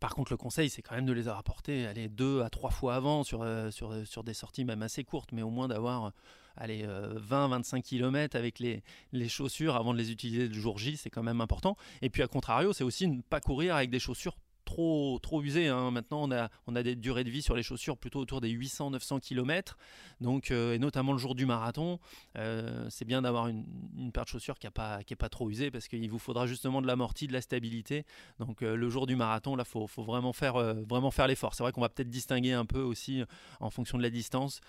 Par 0.00 0.14
contre, 0.14 0.32
le 0.32 0.36
conseil, 0.36 0.70
c'est 0.70 0.82
quand 0.82 0.94
même 0.94 1.06
de 1.06 1.12
les 1.12 1.28
rapporter 1.28 1.86
aller 1.86 2.08
deux 2.08 2.42
à 2.42 2.50
trois 2.50 2.70
fois 2.70 2.94
avant 2.94 3.24
sur, 3.24 3.46
sur, 3.70 4.06
sur 4.06 4.24
des 4.24 4.34
sorties 4.34 4.64
même 4.64 4.82
assez 4.82 5.04
courtes, 5.04 5.30
mais 5.32 5.42
au 5.42 5.50
moins 5.50 5.68
d'avoir 5.68 6.12
allez, 6.56 6.84
20-25 6.84 7.76
euh, 7.76 7.80
km 7.80 8.36
avec 8.36 8.58
les, 8.58 8.82
les, 9.12 9.28
chaussures 9.28 9.76
avant 9.76 9.92
de 9.92 9.98
les 9.98 10.10
utiliser 10.10 10.48
le 10.48 10.54
jour 10.54 10.78
J, 10.78 10.96
c'est 10.96 11.10
quand 11.10 11.22
même 11.22 11.40
important. 11.40 11.76
Et 12.02 12.10
puis 12.10 12.22
à 12.22 12.28
contrario, 12.28 12.72
c'est 12.72 12.84
aussi 12.84 13.06
ne 13.06 13.20
pas 13.22 13.40
courir 13.40 13.76
avec 13.76 13.90
des 13.90 13.98
chaussures 13.98 14.36
trop, 14.64 15.18
trop 15.20 15.42
usé. 15.42 15.68
Hein. 15.68 15.90
Maintenant, 15.90 16.28
on 16.66 16.76
a, 16.76 16.82
des 16.82 16.96
durées 16.96 17.24
de 17.24 17.30
vie 17.30 17.42
sur 17.42 17.54
les 17.54 17.62
chaussures 17.62 17.96
plutôt 17.96 18.20
autour 18.20 18.40
des 18.40 18.50
800-900 18.50 19.20
km. 19.20 19.76
Donc, 20.20 20.50
euh, 20.50 20.74
et 20.74 20.78
notamment 20.78 21.12
le 21.12 21.18
jour 21.18 21.34
du 21.34 21.46
marathon, 21.46 21.98
euh, 22.36 22.86
c'est 22.90 23.04
bien 23.04 23.22
d'avoir 23.22 23.48
une, 23.48 23.64
paire 24.12 24.24
de 24.24 24.28
chaussures 24.28 24.58
qui 24.58 24.66
n'est 24.66 24.70
pas, 24.70 25.28
trop 25.28 25.50
usée 25.50 25.70
parce 25.70 25.88
qu'il 25.88 26.10
vous 26.10 26.18
faudra 26.18 26.46
justement 26.46 26.82
de 26.82 26.86
l'amorti, 26.86 27.26
de 27.26 27.32
la 27.32 27.40
stabilité. 27.40 28.04
Donc, 28.38 28.62
euh, 28.62 28.76
le 28.76 28.88
jour 28.88 29.06
du 29.06 29.16
marathon, 29.16 29.56
là, 29.56 29.64
il 29.66 29.70
faut, 29.70 30.02
vraiment 30.02 30.32
faire, 30.32 30.58
vraiment 30.84 31.10
faire 31.10 31.26
l'effort. 31.26 31.54
C'est 31.54 31.62
vrai 31.62 31.72
qu'on 31.72 31.80
va 31.80 31.88
peut-être 31.88 32.10
distinguer 32.10 32.52
un 32.52 32.66
peu 32.66 32.80
aussi 32.80 33.22
en 33.60 33.70
fonction 33.70 33.98
de 33.98 34.02
la 34.02 34.10
distance 34.10 34.60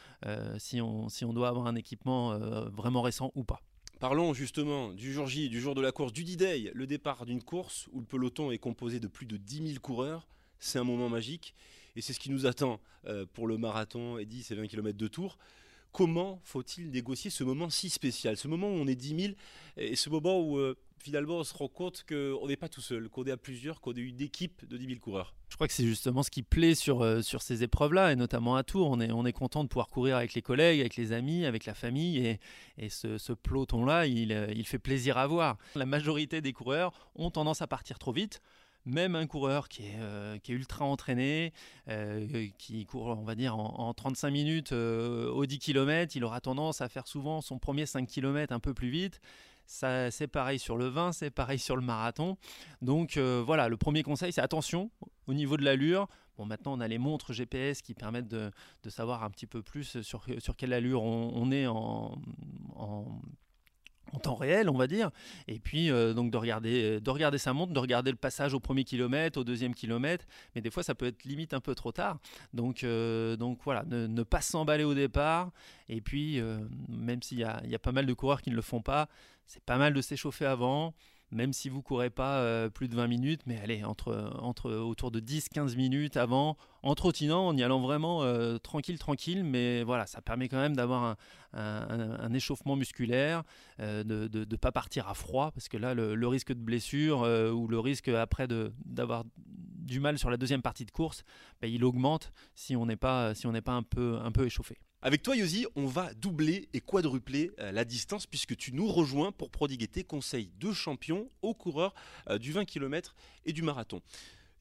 si 0.58 0.82
on 0.82 1.34
doit 1.34 1.50
avoir 1.50 1.68
un 1.68 1.76
équipement 1.76 2.38
vraiment 2.70 3.02
récent 3.02 3.32
ou 3.36 3.44
pas. 3.44 3.62
Parlons 4.00 4.34
justement 4.34 4.92
du 4.92 5.14
jour 5.14 5.26
J, 5.26 5.48
du 5.48 5.62
jour 5.62 5.74
de 5.74 5.82
la 5.82 5.94
course, 5.94 6.12
du 6.12 6.26
D-Day, 6.26 6.70
le 6.74 6.86
départ 6.86 7.26
d'une 7.26 7.42
course 7.42 7.88
où 7.94 8.02
le 8.02 8.06
peloton 8.06 8.52
est 8.52 8.58
composé 8.58 9.00
de 9.00 9.08
plus 9.08 9.26
de 9.26 9.38
10 9.38 9.68
000 9.70 9.80
coureurs. 9.80 10.28
C'est 10.60 10.80
un 10.80 10.84
moment 10.84 11.08
magique 11.08 11.56
et 11.96 12.02
c'est 12.02 12.12
ce 12.12 12.20
qui 12.20 12.30
nous 12.30 12.46
attend 12.46 12.82
euh, 13.06 13.26
pour 13.34 13.48
le 13.48 13.58
marathon 13.58 14.18
et 14.18 14.26
10 14.26 14.52
et 14.52 14.56
20 14.56 14.68
km 14.68 14.98
de 14.98 15.08
tour. 15.08 15.38
Comment 15.94 16.42
faut-il 16.44 16.90
négocier 16.90 17.32
ce 17.32 17.46
moment 17.46 17.70
si 17.70 17.90
spécial, 17.90 18.36
ce 18.36 18.50
moment 18.50 18.68
où 18.68 18.74
on 18.74 18.86
est 18.86 18.96
10 18.96 19.22
000 19.22 19.34
et 19.78 19.96
ce 19.96 20.10
moment 20.10 20.42
où 20.42 20.58
euh, 20.58 20.76
finalement 21.06 21.36
on 21.36 21.44
se 21.44 21.54
rend 21.54 21.68
compte 21.68 22.04
qu'on 22.10 22.48
n'est 22.48 22.56
pas 22.56 22.68
tout 22.68 22.82
seul, 22.82 23.10
qu'on 23.10 23.24
est 23.26 23.32
à 23.32 23.38
plusieurs, 23.38 23.80
qu'on 23.80 23.94
est 23.94 24.00
une 24.00 24.22
équipe 24.22 24.68
de 24.68 24.76
10 24.76 24.88
000 24.88 25.00
coureurs. 25.00 25.36
Je 25.50 25.56
crois 25.56 25.68
que 25.68 25.74
c'est 25.74 25.86
justement 25.86 26.24
ce 26.24 26.32
qui 26.32 26.42
plaît 26.42 26.74
sur, 26.74 27.04
euh, 27.04 27.22
sur 27.22 27.44
ces 27.44 27.62
épreuves-là, 27.62 28.12
et 28.12 28.16
notamment 28.16 28.56
à 28.56 28.64
Tours. 28.64 28.90
On 28.90 29.00
est, 29.00 29.12
on 29.12 29.24
est 29.24 29.32
content 29.32 29.64
de 29.64 29.70
pouvoir 29.70 29.88
courir 29.88 30.18
avec 30.18 30.34
les 30.34 30.42
collègues, 30.42 30.80
avec 30.80 30.96
les 30.96 31.12
amis, 31.12 31.46
avec 31.46 31.66
la 31.66 31.76
famille, 31.76 32.26
et, 32.26 32.40
et 32.80 32.90
ce, 32.90 33.20
ce 33.20 33.34
peloton-là, 33.34 34.08
il, 34.08 34.34
euh, 34.34 34.52
il 34.56 34.66
fait 34.66 34.80
plaisir 34.80 35.20
à 35.20 35.28
voir. 35.28 35.58
La 35.76 35.86
majorité 35.86 36.42
des 36.42 36.54
coureurs 36.54 37.12
ont 37.16 37.30
tendance 37.30 37.62
à 37.62 37.68
partir 37.68 38.00
trop 38.00 38.12
vite 38.12 38.42
même 38.88 39.16
un 39.16 39.26
coureur 39.26 39.68
qui 39.68 39.82
est, 39.82 40.40
qui 40.44 40.52
est 40.52 40.56
ultra 40.56 40.86
entraîné, 40.86 41.54
qui 42.60 42.86
court, 42.86 43.08
on 43.08 43.24
va 43.24 43.34
dire, 43.34 43.58
en, 43.58 43.92
35 43.96 44.30
minutes 44.30 44.74
au 44.74 45.44
10 45.44 45.58
km, 45.58 46.16
il 46.16 46.24
aura 46.24 46.40
tendance 46.40 46.82
à 46.82 46.88
faire 46.88 47.08
souvent 47.08 47.42
son 47.42 47.58
premier 47.58 47.88
5 47.88 48.08
km 48.08 48.54
un 48.54 48.60
peu 48.60 48.76
plus 48.76 48.90
vite. 48.90 49.22
Ça, 49.66 50.12
c'est 50.12 50.28
pareil 50.28 50.60
sur 50.60 50.78
le 50.78 50.88
20, 50.88 51.12
c'est 51.12 51.32
pareil 51.32 51.60
sur 51.60 51.76
le 51.76 51.82
marathon. 51.82 52.38
Donc 52.82 53.18
voilà, 53.18 53.68
le 53.68 53.78
premier 53.78 54.04
conseil, 54.04 54.32
c'est 54.32 54.42
attention 54.42 54.92
au 55.28 55.34
niveau 55.34 55.58
de 55.58 55.64
l'allure. 55.64 56.08
Bon, 56.38 56.46
maintenant, 56.46 56.74
on 56.74 56.82
a 56.82 56.88
les 56.88 56.98
montres 56.98 57.34
GPS 57.34 57.82
qui 57.82 57.94
permettent 57.94 58.28
de, 58.28 58.52
savoir 58.90 59.24
un 59.24 59.30
petit 59.30 59.48
peu 59.48 59.62
plus 59.62 60.02
sur, 60.02 60.26
sur 60.40 60.56
quelle 60.56 60.74
allure 60.74 61.02
on, 61.02 61.52
est 61.52 61.66
en, 61.66 62.22
en 64.14 64.20
temps 64.20 64.36
réel, 64.36 64.70
on 64.70 64.78
va 64.78 64.88
dire, 64.88 65.12
et 65.48 65.60
puis 65.60 65.90
euh, 65.90 66.14
donc 66.14 66.32
de 66.32 66.38
regarder, 66.38 67.00
de 67.00 67.10
regarder 67.10 67.38
sa 67.38 67.54
montre, 67.54 67.74
de 67.74 67.80
regarder 67.80 68.12
le 68.12 68.18
passage 68.18 68.54
au 68.54 68.60
premier 68.60 68.84
kilomètre, 68.84 69.40
au 69.40 69.44
deuxième 69.44 69.74
kilomètre, 69.74 70.26
mais 70.54 70.62
des 70.62 70.70
fois 70.70 70.84
ça 70.84 70.96
peut 70.96 71.08
être 71.08 71.24
limite 71.24 71.54
un 71.54 71.60
peu 71.60 71.76
trop 71.76 71.92
tard. 71.92 72.20
Donc, 72.54 72.84
euh, 72.84 73.36
donc 73.36 73.60
voilà, 73.64 73.84
ne, 73.86 74.24
pas 74.24 74.42
s'emballer 74.42 74.84
au 74.84 74.94
départ, 74.94 75.52
et 75.90 76.02
puis 76.02 76.40
euh, 76.40 76.60
même 76.88 77.22
s'il 77.22 77.40
y 77.40 77.44
a, 77.44 77.62
y 77.66 77.76
a, 77.76 77.80
pas 77.80 77.92
mal 77.92 78.06
de 78.06 78.14
coureurs 78.14 78.42
qui 78.42 78.52
ne 78.52 78.56
le 78.56 78.62
font 78.62 78.82
pas, 78.82 79.10
c'est 79.46 79.64
pas 79.64 79.78
mal 79.78 79.94
de 79.94 80.02
s'échauffer 80.02 80.46
avant, 80.46 80.94
même 81.32 81.54
si 81.54 81.70
vous 81.70 81.82
courez 81.82 82.10
pas 82.10 82.40
euh, 82.40 82.70
plus 82.70 82.88
de 82.88 82.96
20 82.96 83.08
minutes, 83.08 83.42
mais 83.46 83.60
allez, 83.60 83.84
entre, 83.84 84.32
entre 84.40 84.72
autour 84.72 85.12
de 85.12 85.20
10-15 85.20 85.76
minutes 85.76 86.18
avant, 86.18 86.58
en 86.84 86.96
trottinant, 86.96 87.48
en 87.48 87.58
y 87.58 87.64
allant 87.64 87.82
vraiment 87.82 88.24
euh, 88.24 88.58
tranquille, 88.58 89.00
tranquille, 89.00 89.44
mais 89.44 89.84
voilà, 89.84 90.06
ça 90.06 90.22
permet 90.22 90.48
quand 90.48 90.58
même 90.58 90.76
d'avoir 90.76 91.18
un, 91.54 92.34
échauffement 92.34 92.76
musculaire, 92.76 93.44
euh, 93.80 94.04
de 94.04 94.46
ne 94.46 94.56
pas 94.56 94.72
partir 94.72 95.08
à 95.08 95.14
froid, 95.14 95.52
parce 95.52 95.68
que 95.68 95.78
là, 95.78 95.94
le, 95.94 96.28
risque 96.28 96.54
de 96.54 96.60
blessure 96.60 97.22
ou 97.54 97.68
le 97.68 97.80
risque 97.80 98.08
après 98.10 98.48
d'avoir 98.86 99.24
du 99.44 100.00
mal 100.00 100.18
sur 100.18 100.30
la 100.30 100.38
deuxième 100.38 100.62
partie 100.62 100.86
de 100.86 100.92
course, 100.92 101.24
ben, 101.62 101.72
il 101.72 101.84
augmente 101.84 102.32
si 102.56 102.76
on 102.76 102.86
n'est 102.86 102.96
pas, 102.96 103.34
si 103.36 103.48
pas 103.64 103.74
un, 103.74 103.84
peu, 103.84 104.18
un 104.22 104.32
peu 104.32 104.46
échauffé. 104.46 104.78
Avec 105.06 105.22
toi, 105.22 105.36
Yosi, 105.36 105.68
on 105.76 105.86
va 105.86 106.12
doubler 106.16 106.68
et 106.74 106.82
quadrupler 106.82 107.52
euh, 107.60 107.72
la 107.72 107.86
distance 107.86 108.26
puisque 108.26 108.58
tu 108.58 108.74
nous 108.74 108.88
rejoins 108.88 109.32
pour 109.32 109.52
prodiguer 109.52 109.88
tes 109.88 110.04
conseils 110.04 110.50
de 110.60 110.72
champion 110.72 111.30
aux 111.44 111.54
coureurs 111.54 111.94
euh, 112.28 112.40
du 112.40 112.52
20 112.52 112.66
km 112.66 113.14
et 113.46 113.54
du 113.54 113.62
marathon. 113.62 114.02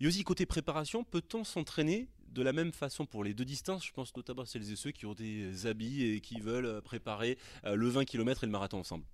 Yosi, 0.01 0.23
côté 0.23 0.45
préparation, 0.45 1.03
peut-on 1.03 1.45
s'entraîner 1.45 2.09
de 2.29 2.43
la 2.43 2.53
même 2.53 2.73
façon 2.73 3.07
pour 3.07 3.25
les 3.25 3.33
deux 3.33 3.47
distances? 3.47 3.87
Je 3.87 3.93
pense 3.93 4.15
notamment 4.15 4.43
à 4.43 4.45
celles 4.45 4.71
et 4.71 4.77
ceux 4.77 4.91
qui 4.91 5.07
ont 5.07 5.15
des 5.15 5.65
habits 5.65 6.05
et 6.05 6.21
qui 6.21 6.41
veulent 6.41 6.67
euh, 6.67 6.81
préparer 6.83 7.39
le 7.65 7.89
20 7.89 8.05
km 8.05 8.45
et 8.45 8.47
le 8.47 8.53
marathon 8.53 8.81
ensemble. 8.81 9.07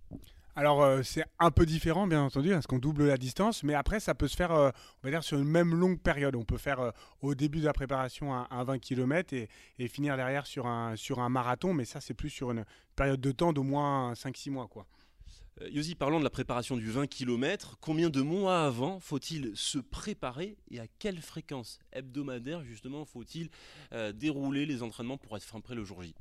Alors 0.56 0.82
euh, 0.82 1.02
c'est 1.02 1.24
un 1.38 1.50
peu 1.50 1.64
différent 1.64 2.06
bien 2.06 2.22
entendu 2.22 2.50
parce 2.50 2.66
qu'on 2.66 2.78
double 2.78 3.06
la 3.06 3.16
distance, 3.16 3.62
mais 3.62 3.74
après 3.74 4.00
ça 4.00 4.14
peut 4.14 4.28
se 4.28 4.36
faire, 4.36 4.52
euh, 4.52 4.70
on 5.02 5.06
va 5.06 5.10
dire 5.10 5.22
sur 5.22 5.38
une 5.38 5.44
même 5.44 5.74
longue 5.74 6.00
période. 6.00 6.34
On 6.34 6.44
peut 6.44 6.58
faire 6.58 6.80
euh, 6.80 6.90
au 7.22 7.34
début 7.34 7.60
de 7.60 7.64
la 7.64 7.72
préparation 7.72 8.34
un, 8.34 8.64
20 8.64 8.78
km 8.78 9.34
et, 9.34 9.48
finir 9.88 10.16
derrière 10.16 10.46
sur 10.46 10.66
un, 10.66 10.96
sur 10.96 11.20
un 11.20 11.28
marathon, 11.28 11.72
mais 11.72 11.84
ça 11.84 12.00
c'est 12.00 12.14
plus 12.14 12.30
sur 12.30 12.50
une 12.50 12.64
période 12.96 13.20
de 13.20 13.32
temps 13.32 13.52
d'au 13.52 13.62
moins 13.62 14.12
5-6 14.14 14.50
mois 14.50 14.66
quoi. 14.66 14.86
Yosi, 15.70 15.94
parlons 15.94 16.18
de 16.18 16.24
la 16.24 16.30
préparation 16.30 16.76
du 16.76 16.90
20 16.90 17.06
km. 17.06 17.76
Combien 17.82 18.08
de 18.08 18.22
mois 18.22 18.64
avant 18.64 18.98
faut-il 18.98 19.52
se 19.54 19.78
préparer 19.78 20.56
et 20.70 20.80
à 20.80 20.86
quelle 20.98 21.20
fréquence 21.20 21.78
hebdomadaire 21.92 22.62
justement 22.64 23.04
faut-il 23.04 23.50
dérouler 24.14 24.64
les 24.64 24.82
entraînements 24.82 25.18
pour 25.18 25.36
être 25.36 25.60
prêt 25.60 25.74
le 25.74 25.84
jour 25.84 26.02
J? 26.02 26.14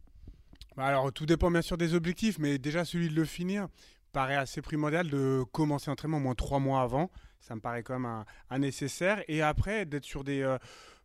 Bah, 0.75 0.85
alors 0.85 1.13
tout 1.13 1.25
dépend 1.25 1.51
bien 1.51 1.61
sûr 1.61 1.77
des 1.77 1.93
objectifs, 1.93 2.37
mais 2.37 2.57
déjà 2.57 2.83
celui 2.83 3.09
de 3.09 3.15
le 3.15 3.25
finir 3.25 3.69
paraît 4.11 4.35
assez 4.35 4.61
primordial 4.61 5.09
de 5.09 5.43
commencer 5.51 5.89
l'entraînement 5.89 6.17
au 6.17 6.21
moins 6.21 6.35
trois 6.35 6.59
mois 6.59 6.81
avant. 6.81 7.09
Ça 7.39 7.55
me 7.55 7.61
paraît 7.61 7.83
quand 7.83 7.99
même 7.99 8.25
un, 8.49 8.59
nécessaire. 8.59 9.23
Et 9.27 9.41
après, 9.41 9.85
d'être 9.85 10.03
sur 10.03 10.23
des 10.23 10.41
euh, 10.41 10.57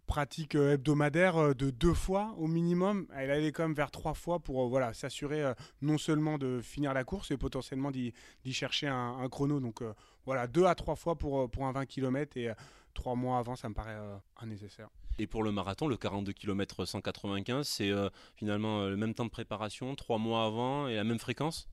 pratiques 0.06 0.54
euh, 0.56 0.74
hebdomadaires 0.74 1.36
euh, 1.36 1.54
de 1.54 1.70
deux 1.70 1.94
fois 1.94 2.34
au 2.38 2.46
minimum. 2.46 3.06
Elle 3.14 3.30
allait 3.30 3.52
quand 3.52 3.62
même 3.64 3.74
vers 3.74 3.90
trois 3.90 4.14
fois 4.14 4.40
pour 4.40 4.68
voilà, 4.68 4.92
s'assurer 4.94 5.52
non 5.80 5.98
seulement 5.98 6.38
de 6.38 6.60
finir 6.60 6.92
la 6.94 7.04
course 7.04 7.30
et 7.30 7.36
potentiellement 7.36 7.90
d'y 7.90 8.12
chercher 8.52 8.88
un, 8.88 9.28
chrono. 9.30 9.60
Donc 9.60 9.82
voilà, 10.26 10.46
deux 10.46 10.64
à 10.64 10.74
trois 10.74 10.96
fois 10.96 11.16
pour, 11.16 11.50
pour 11.50 11.66
un 11.66 11.72
20 11.72 11.86
km 11.86 12.36
et 12.36 12.52
trois 12.94 13.14
mois 13.14 13.38
avant, 13.38 13.56
ça 13.56 13.68
me 13.68 13.74
paraît 13.74 13.96
un 14.40 14.46
nécessaire. 14.46 14.88
Et 15.18 15.28
pour 15.28 15.44
le 15.44 15.52
marathon, 15.52 15.86
le 15.86 15.96
42 15.96 16.32
km 16.32 16.84
195, 16.84 17.66
c'est 17.66 17.92
finalement 18.34 18.86
le 18.86 18.96
même 18.96 19.14
temps 19.14 19.24
de 19.24 19.30
préparation, 19.30 19.94
trois 19.94 20.18
mois 20.18 20.44
avant 20.44 20.88
et 20.88 20.96
la 20.96 21.04
même 21.04 21.20
fréquence? 21.20 21.68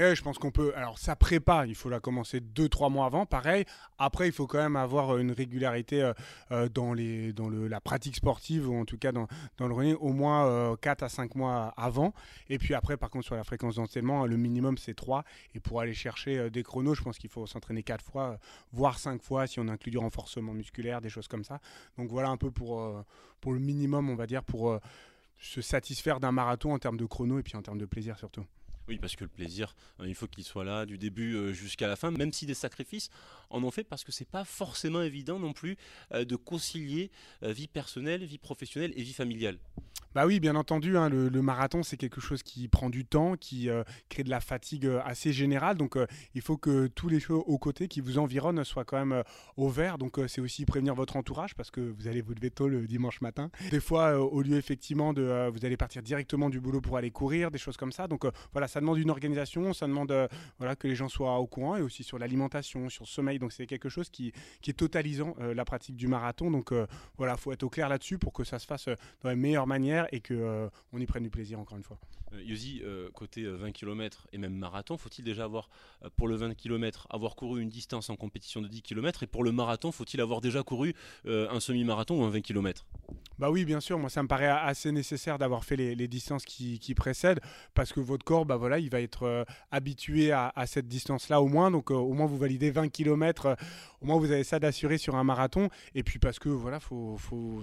Oui, 0.00 0.16
je 0.16 0.22
pense 0.22 0.38
qu'on 0.38 0.50
peut. 0.50 0.72
Alors, 0.74 0.98
ça 0.98 1.16
prépare, 1.16 1.66
il 1.66 1.74
faut 1.74 1.90
la 1.90 2.00
commencer 2.00 2.40
2-3 2.40 2.90
mois 2.90 3.04
avant, 3.04 3.26
pareil. 3.26 3.66
Après, 3.98 4.26
il 4.26 4.32
faut 4.32 4.46
quand 4.46 4.58
même 4.58 4.76
avoir 4.76 5.14
euh, 5.14 5.18
une 5.18 5.32
régularité 5.32 6.02
euh, 6.02 6.14
euh, 6.50 6.68
dans, 6.70 6.94
les, 6.94 7.34
dans 7.34 7.50
le, 7.50 7.68
la 7.68 7.80
pratique 7.80 8.16
sportive, 8.16 8.70
ou 8.70 8.74
en 8.74 8.86
tout 8.86 8.96
cas 8.96 9.12
dans, 9.12 9.28
dans 9.58 9.68
le 9.68 9.74
running, 9.74 9.96
au 9.96 10.12
moins 10.12 10.76
4 10.80 11.02
à 11.02 11.08
5 11.10 11.34
mois 11.34 11.74
avant. 11.76 12.14
Et 12.48 12.56
puis 12.56 12.72
après, 12.72 12.96
par 12.96 13.10
contre, 13.10 13.26
sur 13.26 13.36
la 13.36 13.44
fréquence 13.44 13.74
d'entraînement, 13.74 14.24
le 14.24 14.38
minimum, 14.38 14.78
c'est 14.78 14.94
3. 14.94 15.24
Et 15.54 15.60
pour 15.60 15.80
aller 15.80 15.94
chercher 15.94 16.48
des 16.48 16.62
chronos, 16.62 16.94
je 16.94 17.02
pense 17.02 17.18
qu'il 17.18 17.30
faut 17.30 17.46
s'entraîner 17.46 17.82
4 17.82 18.02
fois, 18.02 18.38
voire 18.72 18.98
5 18.98 19.22
fois 19.22 19.46
si 19.46 19.60
on 19.60 19.68
inclut 19.68 19.90
du 19.90 19.98
renforcement 19.98 20.54
musculaire, 20.54 21.02
des 21.02 21.10
choses 21.10 21.28
comme 21.28 21.44
ça. 21.44 21.60
Donc 21.98 22.08
voilà 22.08 22.30
un 22.30 22.38
peu 22.38 22.50
pour, 22.50 23.04
pour 23.42 23.52
le 23.52 23.58
minimum, 23.60 24.08
on 24.08 24.14
va 24.14 24.26
dire, 24.26 24.42
pour 24.42 24.78
se 25.38 25.60
satisfaire 25.60 26.18
d'un 26.18 26.32
marathon 26.32 26.72
en 26.72 26.78
termes 26.78 26.96
de 26.96 27.04
chrono 27.04 27.38
et 27.38 27.42
puis 27.42 27.56
en 27.56 27.62
termes 27.62 27.78
de 27.78 27.86
plaisir 27.86 28.16
surtout. 28.16 28.44
Oui, 28.92 28.98
parce 28.98 29.16
que 29.16 29.24
le 29.24 29.30
plaisir, 29.30 29.74
euh, 30.00 30.06
il 30.06 30.14
faut 30.14 30.26
qu'il 30.26 30.44
soit 30.44 30.64
là 30.64 30.84
du 30.84 30.98
début 30.98 31.34
euh, 31.34 31.54
jusqu'à 31.54 31.88
la 31.88 31.96
fin, 31.96 32.10
même 32.10 32.30
si 32.30 32.44
des 32.44 32.52
sacrifices 32.52 33.08
en 33.48 33.64
ont 33.64 33.70
fait, 33.70 33.84
parce 33.84 34.04
que 34.04 34.12
c'est 34.12 34.28
pas 34.28 34.44
forcément 34.44 35.00
évident 35.00 35.38
non 35.38 35.54
plus 35.54 35.78
euh, 36.12 36.26
de 36.26 36.36
concilier 36.36 37.10
vie 37.40 37.68
personnelle, 37.68 38.22
vie 38.22 38.36
professionnelle 38.36 38.92
et 38.94 39.02
vie 39.02 39.14
familiale. 39.14 39.56
Bah 40.14 40.26
oui, 40.26 40.40
bien 40.40 40.56
entendu, 40.56 40.98
hein, 40.98 41.08
le, 41.08 41.30
marathon, 41.40 41.82
c'est 41.82 41.96
quelque 41.96 42.20
chose 42.20 42.42
qui 42.42 42.68
prend 42.68 42.90
du 42.90 43.06
temps, 43.06 43.34
qui 43.38 43.70
crée 44.10 44.24
de 44.24 44.28
la 44.28 44.40
fatigue 44.40 44.86
assez 45.06 45.32
générale. 45.32 45.78
Donc, 45.78 45.96
il 46.34 46.42
faut 46.42 46.58
que 46.58 46.86
tous 46.88 47.08
les 47.08 47.18
choses 47.18 47.42
aux 47.46 47.56
côtés 47.56 47.88
qui 47.88 48.02
vous 48.02 48.18
environnent 48.18 48.62
soient 48.62 48.84
quand 48.84 48.98
même 48.98 49.22
au 49.56 49.70
vert. 49.70 49.96
Donc, 49.96 50.20
c'est 50.28 50.42
aussi 50.42 50.66
prévenir 50.66 50.94
votre 50.94 51.16
entourage 51.16 51.54
parce 51.54 51.70
que 51.70 51.80
vous 51.80 52.08
allez 52.08 52.20
vous 52.20 52.34
lever 52.34 52.50
tôt 52.50 52.68
le 52.68 52.86
dimanche 52.86 53.22
matin. 53.22 53.50
Des 53.70 53.80
fois, 53.80 54.18
au 54.20 54.42
lieu 54.42 54.58
effectivement 54.58 55.14
de, 55.14 55.48
vous 55.48 55.64
allez 55.64 55.78
partir 55.78 56.02
directement 56.02 56.50
du 56.50 56.60
boulot 56.60 56.82
pour 56.82 56.98
aller 56.98 57.10
courir, 57.10 57.50
des 57.50 57.58
choses 57.58 57.78
comme 57.78 57.92
ça. 57.92 58.06
Donc, 58.06 58.26
voilà, 58.52 58.68
ça 58.68 58.81
demande 58.82 58.98
une 58.98 59.10
organisation, 59.10 59.72
ça 59.72 59.86
demande 59.86 60.12
euh, 60.12 60.28
voilà, 60.58 60.76
que 60.76 60.86
les 60.86 60.94
gens 60.94 61.08
soient 61.08 61.38
au 61.38 61.46
courant 61.46 61.76
et 61.76 61.82
aussi 61.82 62.02
sur 62.02 62.18
l'alimentation, 62.18 62.88
sur 62.88 63.04
le 63.04 63.08
sommeil. 63.08 63.38
Donc 63.38 63.52
c'est 63.52 63.66
quelque 63.66 63.88
chose 63.88 64.10
qui, 64.10 64.32
qui 64.60 64.70
est 64.70 64.74
totalisant 64.74 65.34
euh, 65.40 65.54
la 65.54 65.64
pratique 65.64 65.96
du 65.96 66.08
marathon. 66.08 66.50
Donc 66.50 66.72
euh, 66.72 66.86
voilà, 67.16 67.36
faut 67.36 67.52
être 67.52 67.62
au 67.62 67.70
clair 67.70 67.88
là-dessus 67.88 68.18
pour 68.18 68.32
que 68.32 68.44
ça 68.44 68.58
se 68.58 68.66
fasse 68.66 68.86
de 68.86 68.96
la 69.24 69.34
meilleure 69.34 69.66
manière 69.66 70.06
et 70.12 70.20
que 70.20 70.68
on 70.92 70.98
y 70.98 71.06
prenne 71.06 71.22
du 71.22 71.30
plaisir 71.30 71.58
encore 71.58 71.78
une 71.78 71.84
fois. 71.84 71.98
Yosi, 72.44 72.82
côté 73.14 73.44
20 73.44 73.72
km 73.72 74.26
et 74.32 74.38
même 74.38 74.54
marathon, 74.54 74.96
faut-il 74.96 75.24
déjà 75.24 75.44
avoir, 75.44 75.68
pour 76.16 76.28
le 76.28 76.36
20 76.36 76.54
km, 76.54 77.06
avoir 77.10 77.36
couru 77.36 77.60
une 77.60 77.68
distance 77.68 78.08
en 78.08 78.16
compétition 78.16 78.62
de 78.62 78.68
10 78.68 78.82
km 78.82 79.22
et 79.22 79.26
pour 79.26 79.44
le 79.44 79.52
marathon, 79.52 79.92
faut-il 79.92 80.20
avoir 80.20 80.40
déjà 80.40 80.62
couru 80.62 80.94
un 81.26 81.60
semi-marathon 81.60 82.20
ou 82.20 82.24
un 82.24 82.30
20 82.30 82.40
km 82.40 82.86
bah 83.38 83.50
oui, 83.50 83.64
bien 83.64 83.80
sûr, 83.80 83.98
moi 83.98 84.08
ça 84.10 84.22
me 84.22 84.28
paraît 84.28 84.46
assez 84.46 84.92
nécessaire 84.92 85.36
d'avoir 85.38 85.64
fait 85.64 85.76
les, 85.76 86.08
distances 86.08 86.44
qui, 86.44 86.94
précèdent 86.94 87.40
parce 87.74 87.92
que 87.92 88.00
votre 88.00 88.24
corps, 88.24 88.44
bah 88.44 88.56
voilà, 88.62 88.78
il 88.78 88.90
va 88.90 89.00
être 89.00 89.24
euh, 89.24 89.44
habitué 89.72 90.30
à, 90.30 90.52
cette 90.66 90.86
distance-là 90.86 91.42
au 91.42 91.48
moins. 91.48 91.72
Donc 91.72 91.90
euh, 91.90 91.94
au 91.94 92.12
moins 92.12 92.26
vous 92.26 92.38
validez 92.38 92.70
20 92.70 92.90
km, 92.90 93.46
euh, 93.46 93.54
au 94.00 94.06
moins 94.06 94.16
vous 94.20 94.30
avez 94.30 94.44
ça 94.44 94.60
d'assurer 94.60 94.98
sur 94.98 95.16
un 95.16 95.24
marathon. 95.24 95.68
Et 95.96 96.04
puis 96.04 96.20
parce 96.20 96.38
que 96.38 96.48
voilà, 96.48 96.78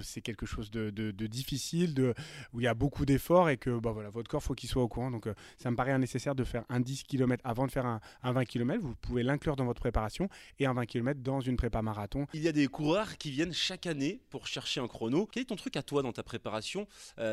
c'est 0.01 0.19
quelque 0.19 0.45
chose 0.45 0.69
de, 0.71 0.89
difficile, 1.27 1.93
de, 1.93 2.13
où 2.53 2.59
il 2.59 2.65
y 2.65 2.67
a 2.67 2.73
beaucoup 2.73 3.05
d'efforts 3.05 3.49
et 3.49 3.55
que 3.55 3.79
bah 3.79 3.91
voilà, 3.93 4.09
votre 4.09 4.29
corps 4.29 4.43
faut 4.43 4.55
qu'il 4.55 4.67
soit 4.67 4.83
au 4.83 4.89
courant. 4.89 5.09
Donc 5.09 5.29
ça 5.57 5.71
me 5.71 5.77
paraît 5.77 5.97
nécessaire 5.97 6.35
de 6.35 6.43
faire 6.43 6.65
un 6.67 6.81
10 6.81 7.03
km 7.03 7.41
avant 7.45 7.65
de 7.65 7.71
faire 7.71 7.85
un, 7.85 8.01
un 8.21 8.33
20 8.33 8.43
km. 8.43 8.81
Vous 8.81 8.95
pouvez 8.95 9.23
l'inclure 9.23 9.55
dans 9.55 9.65
votre 9.65 9.79
préparation 9.79 10.27
et 10.59 10.65
un 10.65 10.73
20 10.73 10.85
km 10.85 11.21
dans 11.21 11.39
une 11.39 11.55
prépa 11.55 11.81
marathon. 11.81 12.27
Il 12.33 12.41
y 12.41 12.49
a 12.49 12.51
des 12.51 12.67
coureurs 12.67 13.15
qui 13.15 13.31
viennent 13.31 13.53
chaque 13.53 13.87
année 13.87 14.19
pour 14.29 14.47
chercher 14.47 14.81
un 14.81 14.87
chrono. 14.89 15.29
Quel 15.31 15.43
est 15.43 15.45
ton 15.45 15.55
truc 15.55 15.77
à 15.77 15.81
toi 15.81 16.01
dans 16.01 16.11
ta 16.11 16.23
préparation 16.23 16.87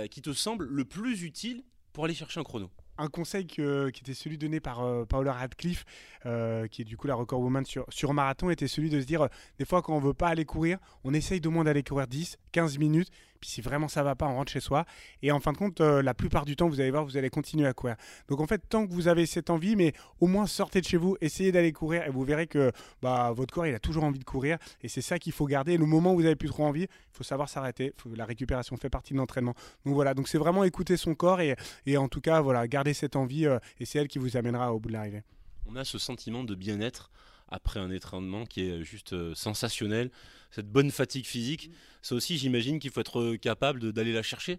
qui 0.08 0.22
te 0.22 0.32
semble 0.32 0.66
le 0.66 0.84
plus 0.84 1.24
utile 1.24 1.64
pour 1.92 2.04
aller 2.04 2.14
chercher 2.14 2.38
un 2.38 2.44
chrono? 2.44 2.70
Un 2.98 3.08
conseil 3.08 3.46
qui 3.46 3.60
était 3.62 4.14
celui 4.14 4.38
donné 4.38 4.60
par 4.60 4.80
euh, 4.80 5.04
Paula 5.04 5.32
Radcliffe, 5.32 5.84
euh, 6.24 6.66
qui 6.66 6.82
est 6.82 6.84
du 6.84 6.96
coup 6.96 7.06
la 7.06 7.14
record 7.14 7.40
woman 7.40 7.64
sur, 7.64 8.14
marathon, 8.14 8.50
était 8.50 8.68
celui 8.68 8.90
de 8.90 9.00
se 9.00 9.06
dire, 9.06 9.28
des 9.58 9.64
fois 9.64 9.82
quand 9.82 9.94
on 9.94 10.00
veut 10.00 10.14
pas 10.14 10.28
aller 10.28 10.44
courir, 10.44 10.78
on 11.04 11.14
essaye 11.14 11.40
de 11.40 11.48
moins 11.48 11.64
d'aller 11.64 11.82
courir 11.82 12.06
10, 12.06 12.38
15 12.52 12.78
minutes, 12.78 13.10
puis 13.36 13.50
si 13.50 13.60
vraiment 13.60 13.88
ça 13.88 14.02
va 14.02 14.14
pas, 14.14 14.26
on 14.26 14.34
rentre 14.34 14.52
chez 14.52 14.60
soi. 14.60 14.84
Et 15.22 15.32
en 15.32 15.40
fin 15.40 15.52
de 15.52 15.58
compte, 15.58 15.80
euh, 15.80 16.02
la 16.02 16.14
plupart 16.14 16.44
du 16.44 16.56
temps, 16.56 16.68
vous 16.68 16.80
allez 16.80 16.90
voir, 16.90 17.04
vous 17.04 17.16
allez 17.16 17.30
continuer 17.30 17.66
à 17.66 17.72
courir. 17.72 17.96
Donc 18.28 18.40
en 18.40 18.46
fait, 18.46 18.62
tant 18.68 18.86
que 18.86 18.92
vous 18.92 19.08
avez 19.08 19.26
cette 19.26 19.50
envie, 19.50 19.76
mais 19.76 19.92
au 20.20 20.26
moins 20.26 20.46
sortez 20.46 20.80
de 20.80 20.86
chez 20.86 20.96
vous, 20.96 21.16
essayez 21.20 21.52
d'aller 21.52 21.72
courir 21.72 22.04
et 22.06 22.10
vous 22.10 22.24
verrez 22.24 22.46
que 22.46 22.72
bah, 23.02 23.32
votre 23.32 23.52
corps, 23.52 23.66
il 23.66 23.74
a 23.74 23.78
toujours 23.78 24.04
envie 24.04 24.18
de 24.18 24.24
courir. 24.24 24.58
Et 24.82 24.88
c'est 24.88 25.02
ça 25.02 25.18
qu'il 25.18 25.32
faut 25.32 25.46
garder. 25.46 25.76
le 25.76 25.86
moment 25.86 26.12
où 26.12 26.16
vous 26.16 26.26
avez 26.26 26.36
plus 26.36 26.48
trop 26.48 26.64
envie, 26.64 26.82
il 26.84 27.16
faut 27.16 27.24
savoir 27.24 27.48
s'arrêter. 27.48 27.92
La 28.14 28.24
récupération 28.24 28.76
fait 28.76 28.90
partie 28.90 29.12
de 29.12 29.18
l'entraînement. 29.18 29.54
Donc 29.84 29.94
voilà, 29.94 30.14
donc 30.14 30.28
c'est 30.28 30.38
vraiment 30.38 30.64
écouter 30.64 30.96
son 30.96 31.14
corps 31.14 31.40
et, 31.40 31.56
et, 31.86 31.96
en 31.96 32.08
tout 32.08 32.20
cas, 32.20 32.40
voilà, 32.40 32.66
garder 32.68 32.94
cette 32.94 33.16
envie 33.16 33.46
euh, 33.46 33.58
et 33.80 33.84
c'est 33.84 33.98
elle 33.98 34.08
qui 34.08 34.18
vous 34.18 34.36
amènera 34.36 34.72
au 34.72 34.80
bout 34.80 34.88
de 34.88 34.94
l'arrivée. 34.94 35.22
On 35.68 35.76
a 35.76 35.84
ce 35.84 35.98
sentiment 35.98 36.44
de 36.44 36.54
bien-être 36.54 37.10
après 37.48 37.80
un 37.80 37.94
entraînement 37.94 38.44
qui 38.46 38.68
est 38.68 38.82
juste 38.82 39.34
sensationnel, 39.34 40.10
cette 40.50 40.70
bonne 40.70 40.90
fatigue 40.90 41.26
physique. 41.26 41.70
Ça 42.02 42.14
aussi, 42.14 42.38
j'imagine 42.38 42.78
qu'il 42.78 42.90
faut 42.90 43.00
être 43.00 43.36
capable 43.36 43.92
d'aller 43.92 44.12
la 44.12 44.22
chercher. 44.22 44.58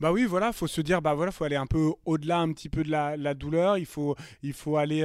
Bah 0.00 0.12
oui, 0.12 0.24
voilà, 0.24 0.52
faut 0.52 0.66
se 0.66 0.80
dire, 0.80 1.02
bah 1.02 1.14
voilà, 1.14 1.30
faut 1.30 1.44
aller 1.44 1.56
un 1.56 1.66
peu 1.66 1.92
au-delà 2.04 2.38
un 2.38 2.52
petit 2.52 2.68
peu 2.68 2.82
de 2.82 2.90
la, 2.90 3.34
douleur. 3.34 3.78
Il 3.78 3.86
faut, 3.86 4.16
il 4.42 4.52
faut 4.52 4.76
aller 4.76 5.04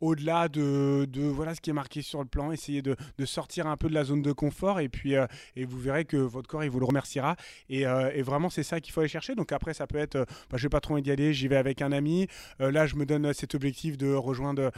au-delà 0.00 0.48
de, 0.48 1.06
voilà 1.14 1.54
ce 1.54 1.60
qui 1.60 1.70
est 1.70 1.74
marqué 1.74 2.02
sur 2.02 2.20
le 2.20 2.26
plan, 2.26 2.52
essayer 2.52 2.82
de, 2.82 2.96
sortir 3.24 3.66
un 3.66 3.76
peu 3.76 3.88
de 3.88 3.94
la 3.94 4.04
zone 4.04 4.22
de 4.22 4.32
confort 4.32 4.78
et 4.78 4.88
puis 4.88 5.16
euh, 5.16 5.26
et 5.56 5.64
vous 5.64 5.78
verrez 5.78 6.04
que 6.04 6.16
votre 6.16 6.48
corps 6.48 6.62
il 6.62 6.70
vous 6.70 6.78
le 6.78 6.86
remerciera 6.86 7.36
et, 7.68 7.86
euh, 7.86 8.10
vraiment 8.22 8.50
c'est 8.50 8.62
ça 8.62 8.80
qu'il 8.80 8.92
faut 8.92 9.00
aller 9.00 9.08
chercher. 9.08 9.34
Donc 9.34 9.52
après 9.52 9.74
ça 9.74 9.86
peut 9.86 9.98
être, 9.98 10.16
euh, 10.16 10.24
bah, 10.50 10.56
je 10.56 10.62
vais 10.62 10.68
pas 10.68 10.80
trop 10.80 10.94
envie 10.94 11.02
d'y 11.02 11.10
aller, 11.10 11.32
j'y 11.32 11.48
vais 11.48 11.56
avec 11.56 11.82
un 11.82 11.92
ami. 11.92 12.28
là 12.58 12.86
je 12.86 12.96
me 12.96 13.04
donne 13.04 13.32
cet 13.32 13.54
objectif 13.54 13.96
de 13.96 14.12
rejoindre 14.12 14.70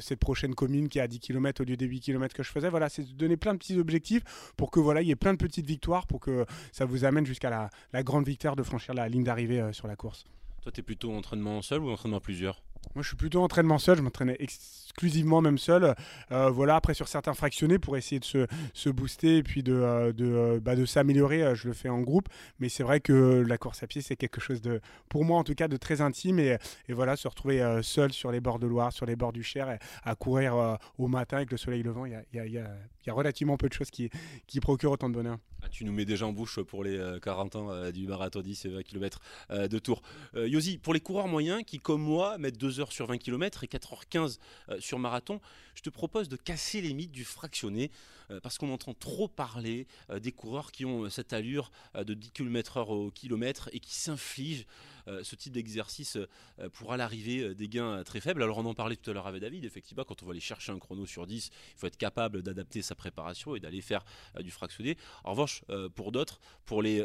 cette 0.00 0.20
prochaine 0.20 0.54
commune 0.54 0.88
qui 0.88 0.98
est 0.98 1.02
à 1.02 1.08
10 1.08 1.20
km 1.20 1.62
au 1.62 1.64
lieu 1.64 1.76
des 1.76 1.86
8 1.86 2.00
km 2.00 2.34
que 2.34 2.42
je 2.42 2.50
faisais. 2.50 2.68
Voilà, 2.68 2.88
c'est 2.88 3.02
de 3.02 3.12
donner 3.12 3.36
plein 3.36 3.54
de 3.54 3.58
petits 3.58 3.78
objectifs 3.78 4.22
pour 4.56 4.70
que 4.70 4.80
voilà 4.80 5.02
il 5.02 5.08
y 5.08 5.10
ait 5.10 5.16
plein 5.16 5.32
de 5.32 5.38
petites 5.38 5.66
victoires 5.66 6.06
pour 6.06 6.20
que 6.20 6.46
ça 6.72 6.84
vous 6.84 7.04
amène 7.04 7.26
jusqu'à 7.26 7.50
la, 7.50 7.70
la 7.92 8.02
grande 8.02 8.26
victoire 8.26 8.56
de 8.56 8.62
franchir 8.62 8.94
la 8.94 9.08
ligne 9.08 9.24
d'arrivée 9.24 9.72
sur 9.72 9.86
la 9.86 9.96
course. 9.96 10.24
Toi, 10.62 10.72
tu 10.72 10.80
es 10.80 10.82
plutôt 10.82 11.12
entraînement 11.12 11.62
seul 11.62 11.80
ou 11.80 11.90
entraînement 11.90 12.20
plusieurs? 12.20 12.62
Moi, 12.94 13.02
je 13.02 13.08
suis 13.08 13.16
plutôt 13.16 13.42
entraînement 13.42 13.78
seul. 13.78 13.98
Je 13.98 14.02
m'entraînais 14.02 14.36
exclusivement 14.38 15.40
même 15.40 15.58
seul. 15.58 15.94
Euh, 16.32 16.50
voilà, 16.50 16.76
après 16.76 16.94
sur 16.94 17.08
certains 17.08 17.34
fractionnés 17.34 17.78
pour 17.78 17.96
essayer 17.96 18.18
de 18.18 18.24
se, 18.24 18.46
se 18.74 18.90
booster 18.90 19.38
et 19.38 19.42
puis 19.42 19.62
de, 19.62 19.72
euh, 19.72 20.12
de, 20.12 20.24
euh, 20.24 20.60
bah, 20.60 20.76
de 20.76 20.84
s'améliorer, 20.84 21.54
je 21.54 21.68
le 21.68 21.74
fais 21.74 21.88
en 21.88 22.00
groupe. 22.00 22.28
Mais 22.58 22.68
c'est 22.68 22.82
vrai 22.82 23.00
que 23.00 23.44
la 23.46 23.58
course 23.58 23.82
à 23.82 23.86
pied, 23.86 24.02
c'est 24.02 24.16
quelque 24.16 24.40
chose 24.40 24.60
de, 24.60 24.80
pour 25.08 25.24
moi 25.24 25.38
en 25.38 25.44
tout 25.44 25.54
cas, 25.54 25.68
de 25.68 25.76
très 25.76 26.00
intime. 26.00 26.38
Et, 26.38 26.56
et, 26.88 26.92
voilà, 26.92 27.16
se 27.16 27.28
retrouver 27.28 27.80
seul 27.82 28.12
sur 28.12 28.32
les 28.32 28.40
bords 28.40 28.58
de 28.58 28.66
Loire, 28.66 28.92
sur 28.92 29.06
les 29.06 29.16
bords 29.16 29.32
du 29.32 29.42
Cher, 29.42 29.78
à 30.02 30.14
courir 30.14 30.78
au 30.98 31.08
matin 31.08 31.38
avec 31.38 31.50
le 31.50 31.56
soleil 31.56 31.82
levant, 31.82 32.04
il 32.06 32.12
y, 32.32 32.36
y, 32.36 32.40
y, 32.40 32.52
y 32.54 32.58
a, 32.58 33.12
relativement 33.12 33.56
peu 33.56 33.68
de 33.68 33.74
choses 33.74 33.90
qui, 33.90 34.10
qui 34.46 34.60
procurent 34.60 34.92
autant 34.92 35.08
de 35.08 35.14
bonheur. 35.14 35.38
Ah, 35.62 35.68
tu 35.70 35.84
nous 35.84 35.92
mets 35.92 36.04
déjà 36.04 36.26
en 36.26 36.32
bouche 36.32 36.60
pour 36.60 36.84
les 36.84 37.18
40 37.22 37.56
ans 37.56 37.90
du 37.90 38.06
marathon 38.06 38.40
10 38.40 38.64
et 38.64 38.68
20 38.68 38.82
km 38.82 39.20
de 39.50 39.78
Tours. 39.78 40.02
Euh, 40.34 40.48
Yosi, 40.48 40.78
pour 40.78 40.94
les 40.94 41.00
coureurs 41.00 41.28
moyens 41.28 41.62
qui, 41.66 41.78
comme 41.78 42.02
moi, 42.02 42.38
mettent 42.38 42.58
deux 42.58 42.77
2h 42.78 42.90
sur 42.90 43.06
20 43.06 43.18
km 43.18 43.64
et 43.64 43.66
4h15 43.66 44.38
euh, 44.68 44.80
sur 44.80 44.98
marathon, 44.98 45.40
je 45.74 45.82
te 45.82 45.90
propose 45.90 46.28
de 46.28 46.36
casser 46.36 46.80
les 46.80 46.94
mythes 46.94 47.12
du 47.12 47.24
fractionné 47.24 47.90
euh, 48.30 48.40
parce 48.40 48.58
qu'on 48.58 48.72
entend 48.72 48.94
trop 48.94 49.28
parler 49.28 49.86
euh, 50.10 50.18
des 50.18 50.32
coureurs 50.32 50.72
qui 50.72 50.84
ont 50.84 51.08
cette 51.10 51.32
allure 51.32 51.70
de 51.94 52.14
10 52.14 52.30
km/h 52.30 52.88
au 52.88 53.10
kilomètre 53.10 53.68
et 53.72 53.80
qui 53.80 53.94
s'infligent 53.94 54.66
ce 55.22 55.36
type 55.36 55.54
d'exercice 55.54 56.18
pour 56.74 56.92
à 56.92 56.98
l'arrivée 56.98 57.54
des 57.54 57.66
gains 57.66 58.02
très 58.04 58.20
faibles. 58.20 58.42
Alors 58.42 58.58
on 58.58 58.66
en 58.66 58.74
parlait 58.74 58.94
tout 58.94 59.10
à 59.10 59.14
l'heure 59.14 59.26
avec 59.26 59.40
David, 59.40 59.64
effectivement, 59.64 60.04
quand 60.04 60.22
on 60.22 60.26
va 60.26 60.32
aller 60.32 60.40
chercher 60.40 60.70
un 60.70 60.78
chrono 60.78 61.06
sur 61.06 61.26
10, 61.26 61.46
il 61.46 61.78
faut 61.78 61.86
être 61.86 61.96
capable 61.96 62.42
d'adapter 62.42 62.82
sa 62.82 62.94
préparation 62.94 63.56
et 63.56 63.60
d'aller 63.60 63.80
faire 63.80 64.04
du 64.40 64.50
fractionné. 64.50 64.98
En 65.24 65.30
revanche, 65.30 65.64
pour 65.94 66.12
d'autres, 66.12 66.40
pour 66.66 66.82
les 66.82 67.02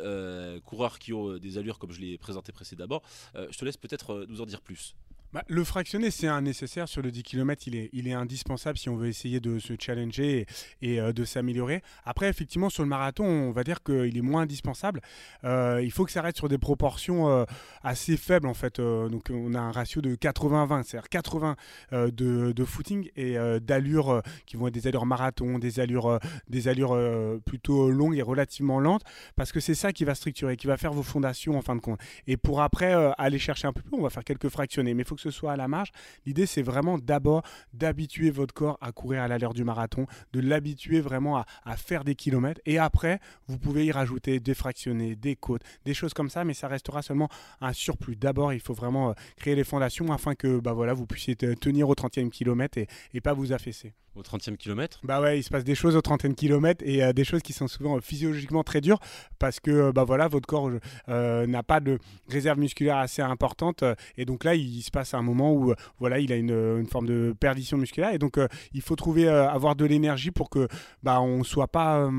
coureurs 0.66 1.00
qui 1.00 1.14
ont 1.14 1.38
des 1.38 1.58
allures 1.58 1.80
comme 1.80 1.94
je 1.94 2.02
l'ai 2.02 2.18
présenté 2.18 2.52
précédemment, 2.52 3.02
je 3.36 3.58
te 3.58 3.64
laisse 3.64 3.78
peut-être 3.78 4.26
nous 4.28 4.42
en 4.42 4.46
dire 4.46 4.62
plus. 4.62 4.96
Bah, 5.34 5.44
le 5.48 5.64
fractionné, 5.64 6.12
c'est 6.12 6.28
un 6.28 6.42
nécessaire 6.42 6.88
sur 6.88 7.02
le 7.02 7.10
10 7.10 7.24
km. 7.24 7.64
Il 7.68 8.08
est, 8.08 8.14
indispensable 8.14 8.78
si 8.78 8.88
on 8.88 8.96
veut 8.96 9.08
essayer 9.08 9.40
de 9.40 9.58
se 9.58 9.74
challenger 9.80 10.46
et, 10.84 11.02
euh, 11.02 11.12
de 11.12 11.26
s'améliorer. 11.26 11.82
Après, 12.06 12.30
effectivement, 12.30 12.70
sur 12.70 12.84
le 12.84 12.90
marathon, 12.90 13.26
on 13.26 13.52
va 13.52 13.64
dire 13.64 13.82
qu'il 13.82 14.16
est 14.16 14.22
moins 14.22 14.44
indispensable. 14.44 15.02
Euh, 15.44 15.82
il 15.84 15.92
faut 15.92 16.06
que 16.06 16.12
ça 16.12 16.22
reste 16.22 16.38
sur 16.38 16.50
des 16.50 16.60
proportions 16.60 17.32
euh, 17.32 17.46
assez 17.82 18.16
faibles, 18.16 18.46
en 18.46 18.54
fait. 18.54 18.80
donc, 18.80 19.32
on 19.32 19.56
a 19.56 19.60
un 19.60 19.72
ratio 19.72 20.02
de 20.02 20.14
80-20, 20.14 20.84
c'est-à-dire 20.84 21.10
80, 21.10 21.56
de, 21.92 22.64
footing 22.64 23.10
et 23.16 23.36
d'allures 23.60 24.22
qui 24.46 24.56
vont 24.56 24.68
être 24.68 24.74
des 24.76 24.86
allures 24.86 25.08
marathon, 25.08 25.58
des 25.58 25.80
allures, 25.80 26.20
des 26.48 26.68
allures 26.68 26.96
plutôt 27.44 27.90
longues 27.90 28.18
et 28.18 28.22
relativement 28.22 28.80
lentes, 28.80 29.04
parce 29.36 29.52
que 29.52 29.60
c'est 29.60 29.76
ça 29.76 29.92
qui 29.92 30.06
va 30.06 30.14
structurer, 30.14 30.58
qui 30.58 30.68
va 30.68 30.78
faire 30.78 30.94
vos 30.94 31.04
fondations 31.04 31.58
en 31.58 31.62
fin 31.62 31.76
de 31.76 31.82
compte. 31.82 32.00
Et 32.28 32.38
pour 32.38 32.62
après 32.62 32.94
aller 33.18 33.40
chercher 33.40 33.68
un 33.68 33.74
peu 33.74 33.82
plus, 33.82 33.98
on 33.98 34.04
va 34.04 34.12
faire 34.12 34.24
quelques 34.24 34.50
fractionnés. 34.50 34.94
Mais 34.94 35.02
il 35.02 35.08
faut 35.08 35.16
que 35.16 35.23
soit 35.32 35.54
à 35.54 35.58
la 35.58 35.68
marge. 35.68 35.92
L'idée, 36.26 36.46
c'est 36.46 36.62
vraiment 36.62 36.98
d'abord 36.98 37.44
d'habituer 37.74 38.32
votre 38.32 38.54
corps 38.54 38.78
à 38.82 38.92
courir 38.92 39.22
à 39.22 39.28
l'allure 39.28 39.54
du 39.54 39.64
marathon, 39.64 40.06
de 40.34 40.40
l'habituer 40.40 41.02
vraiment 41.02 41.38
à, 41.38 41.46
faire 41.78 42.04
des 42.04 42.16
kilomètres. 42.16 42.62
Et 42.66 42.78
après, 42.78 43.20
vous 43.48 43.58
pouvez 43.58 43.86
y 43.86 43.92
rajouter 43.92 44.40
des 44.40 44.54
fractionnés, 44.54 45.16
des 45.16 45.36
côtes, 45.36 45.64
des 45.86 45.94
choses 45.94 46.14
comme 46.14 46.30
ça, 46.30 46.44
mais 46.44 46.54
ça 46.54 46.68
restera 46.68 47.02
seulement 47.02 47.30
un 47.62 47.74
surplus. 47.74 48.16
D'abord, 48.16 48.54
il 48.54 48.60
faut 48.60 48.74
vraiment 48.74 49.10
euh, 49.10 49.14
créer 49.38 49.56
les 49.56 49.64
fondations 49.64 50.12
afin 50.12 50.36
que 50.36 50.60
bah 50.60 50.74
voilà, 50.74 50.94
vous 50.94 51.06
puissiez 51.06 51.36
tenir 51.36 51.90
au 51.90 51.96
30e 51.96 52.30
kilomètre 52.30 52.78
et 53.14 53.22
pas 53.22 53.34
vous 53.34 53.54
affaisser 53.54 53.94
au 54.16 54.22
30e 54.22 54.58
kilomètre. 54.58 55.00
Bah 55.04 55.22
ouais, 55.22 55.40
il 55.40 55.44
se 55.44 55.50
passe 55.50 55.64
des 55.64 55.76
choses 55.76 55.96
au 55.96 56.02
30e 56.02 56.36
kilomètre 56.36 56.84
et 56.86 57.04
euh, 57.04 57.14
des 57.14 57.24
choses 57.24 57.42
qui 57.42 57.54
sont 57.54 57.68
souvent 57.68 57.98
euh, 57.98 58.02
physiologiquement 58.02 58.64
très 58.64 58.82
dures 58.82 59.00
parce 59.40 59.60
que 59.60 59.72
euh, 59.72 59.92
bah 59.92 60.04
voilà, 60.04 60.28
votre 60.28 60.48
corps 60.48 60.70
n'a 61.08 61.64
pas 61.64 61.80
de 61.80 62.00
réserve 62.30 62.60
musculaire 62.60 62.98
assez 62.98 63.22
importante 63.22 63.84
et 64.18 64.26
donc 64.26 64.44
là, 64.44 64.56
il, 64.56 64.82
se 64.82 64.92
passe 64.92 65.14
un 65.14 65.22
moment 65.22 65.54
où 65.54 65.74
voilà, 66.00 66.20
il 66.20 66.32
a 66.32 66.36
une, 66.36 66.86
forme 66.88 67.08
de 67.08 67.34
perdition 67.40 67.78
musculaire 67.78 68.14
et 68.14 68.18
donc 68.18 68.38
il 68.74 68.82
faut 68.82 68.96
trouver 68.96 69.28
avoir 69.28 69.76
de 69.76 69.86
l'énergie 69.86 70.32
pour 70.32 70.50
que 70.50 70.68
bah 71.02 71.22
on 71.22 71.44
soit 71.44 71.68
pas 71.68 72.10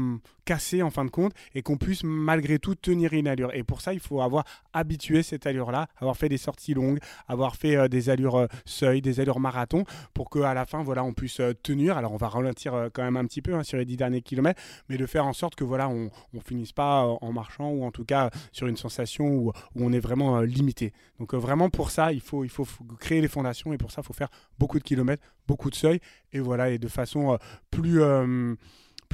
cassé 0.44 0.82
en 0.82 0.90
fin 0.90 1.04
de 1.04 1.10
compte 1.10 1.32
et 1.54 1.62
qu'on 1.62 1.76
puisse 1.76 2.04
malgré 2.04 2.58
tout 2.58 2.74
tenir 2.74 3.12
une 3.12 3.28
allure. 3.28 3.54
Et 3.54 3.62
pour 3.62 3.80
ça, 3.80 3.92
il 3.92 4.00
faut 4.00 4.20
avoir 4.20 4.44
habitué 4.72 5.22
cette 5.22 5.46
allure-là, 5.46 5.88
avoir 5.96 6.16
fait 6.16 6.28
des 6.28 6.38
sorties 6.38 6.74
longues, 6.74 6.98
avoir 7.28 7.56
fait 7.56 7.76
euh, 7.76 7.88
des 7.88 8.10
allures 8.10 8.36
euh, 8.36 8.46
seuil, 8.64 9.00
des 9.00 9.20
allures 9.20 9.40
marathon, 9.40 9.84
pour 10.12 10.30
qu'à 10.30 10.54
la 10.54 10.66
fin, 10.66 10.82
voilà, 10.82 11.04
on 11.04 11.12
puisse 11.12 11.40
euh, 11.40 11.52
tenir. 11.62 11.96
Alors, 11.96 12.12
on 12.12 12.16
va 12.16 12.28
ralentir 12.28 12.90
quand 12.92 13.02
même 13.02 13.16
un 13.16 13.24
petit 13.24 13.42
peu 13.42 13.54
hein, 13.54 13.62
sur 13.62 13.78
les 13.78 13.84
dix 13.84 13.96
derniers 13.96 14.22
kilomètres, 14.22 14.60
mais 14.88 14.96
de 14.96 15.06
faire 15.06 15.26
en 15.26 15.32
sorte 15.32 15.54
que 15.54 15.64
voilà, 15.64 15.88
on, 15.88 16.10
ne 16.32 16.40
finisse 16.40 16.72
pas 16.72 17.04
en 17.04 17.32
marchant 17.32 17.70
ou 17.70 17.84
en 17.84 17.90
tout 17.90 18.04
cas 18.04 18.30
sur 18.52 18.66
une 18.66 18.76
sensation 18.76 19.26
où, 19.26 19.52
on 19.76 19.92
est 19.92 20.00
vraiment 20.00 20.40
limité. 20.40 20.92
Donc, 21.18 21.34
vraiment 21.34 21.70
pour 21.70 21.90
ça, 21.90 22.12
il 22.12 22.20
faut, 22.20 22.44
il 22.44 22.50
faut 22.50 22.66
créer 22.98 23.20
les 23.20 23.28
fondations 23.28 23.72
et 23.72 23.78
pour 23.78 23.90
ça, 23.90 24.02
il 24.02 24.06
faut 24.06 24.12
faire 24.12 24.30
beaucoup 24.58 24.78
de 24.78 24.84
kilomètres, 24.84 25.22
beaucoup 25.46 25.70
de 25.70 25.74
seuils 25.74 26.00
et 26.32 26.40
voilà, 26.40 26.70
et 26.70 26.78
de 26.78 26.88
façon 26.88 27.38
plus 27.70 28.00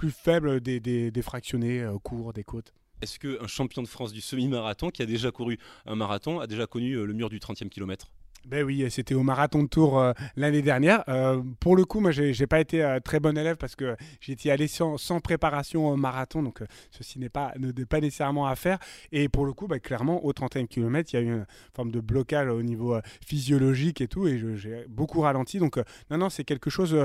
plus 0.00 0.10
faible 0.10 0.62
des, 0.62 0.80
des, 0.80 1.22
fractionnés 1.22 1.82
euh, 1.82 1.98
courts, 1.98 2.32
des 2.32 2.42
côtes. 2.42 2.72
Est-ce 3.02 3.18
qu'un 3.18 3.46
champion 3.46 3.82
de 3.82 3.86
France 3.86 4.14
du 4.14 4.22
semi-marathon 4.22 4.88
qui 4.88 5.02
a 5.02 5.06
déjà 5.06 5.30
couru 5.30 5.58
un 5.84 5.94
marathon 5.94 6.40
a 6.40 6.46
déjà 6.46 6.66
connu 6.66 6.94
euh, 6.94 7.04
le 7.04 7.12
mur 7.12 7.28
du 7.28 7.38
30e 7.38 7.68
kilomètre? 7.68 8.10
Ben 8.46 8.64
oui, 8.64 8.84
c'était 8.90 9.14
au 9.14 9.22
marathon 9.22 9.62
de 9.62 9.68
Tours 9.68 9.98
euh, 9.98 10.12
l'année 10.36 10.62
dernière. 10.62 11.04
Euh, 11.08 11.42
pour 11.60 11.76
le 11.76 11.84
coup, 11.84 12.00
moi, 12.00 12.10
j'ai 12.10 12.46
pas 12.46 12.60
été 12.60 12.82
euh, 12.82 12.98
très 12.98 13.20
bon 13.20 13.36
élève 13.36 13.56
parce 13.56 13.76
que 13.76 13.96
j'étais 14.20 14.50
allé 14.50 14.66
sans, 14.66 14.96
préparation 15.20 15.88
au 15.88 15.96
marathon, 15.96 16.42
donc 16.42 16.62
ceci 16.90 17.18
n'est 17.18 17.28
pas, 17.28 17.52
pas 17.88 18.00
nécessairement 18.00 18.46
à 18.46 18.56
faire. 18.56 18.78
Et 19.12 19.28
pour 19.28 19.44
le 19.44 19.52
coup, 19.52 19.66
ben, 19.66 19.78
clairement, 19.78 20.24
au 20.24 20.32
31 20.32 20.66
km, 20.66 21.10
il 21.12 21.16
y 21.16 21.18
a 21.18 21.22
eu 21.22 21.28
une 21.28 21.46
forme 21.74 21.90
de 21.90 22.00
blocage 22.00 22.48
au 22.48 22.62
niveau 22.62 22.98
physiologique 23.24 24.00
et 24.00 24.08
tout, 24.08 24.26
et 24.26 24.40
j'ai 24.56 24.86
beaucoup 24.88 25.20
ralenti. 25.20 25.58
Donc, 25.58 25.78
non, 26.10 26.16
non, 26.16 26.30
c'est 26.30 26.44
quelque 26.44 26.70
chose 26.70 26.96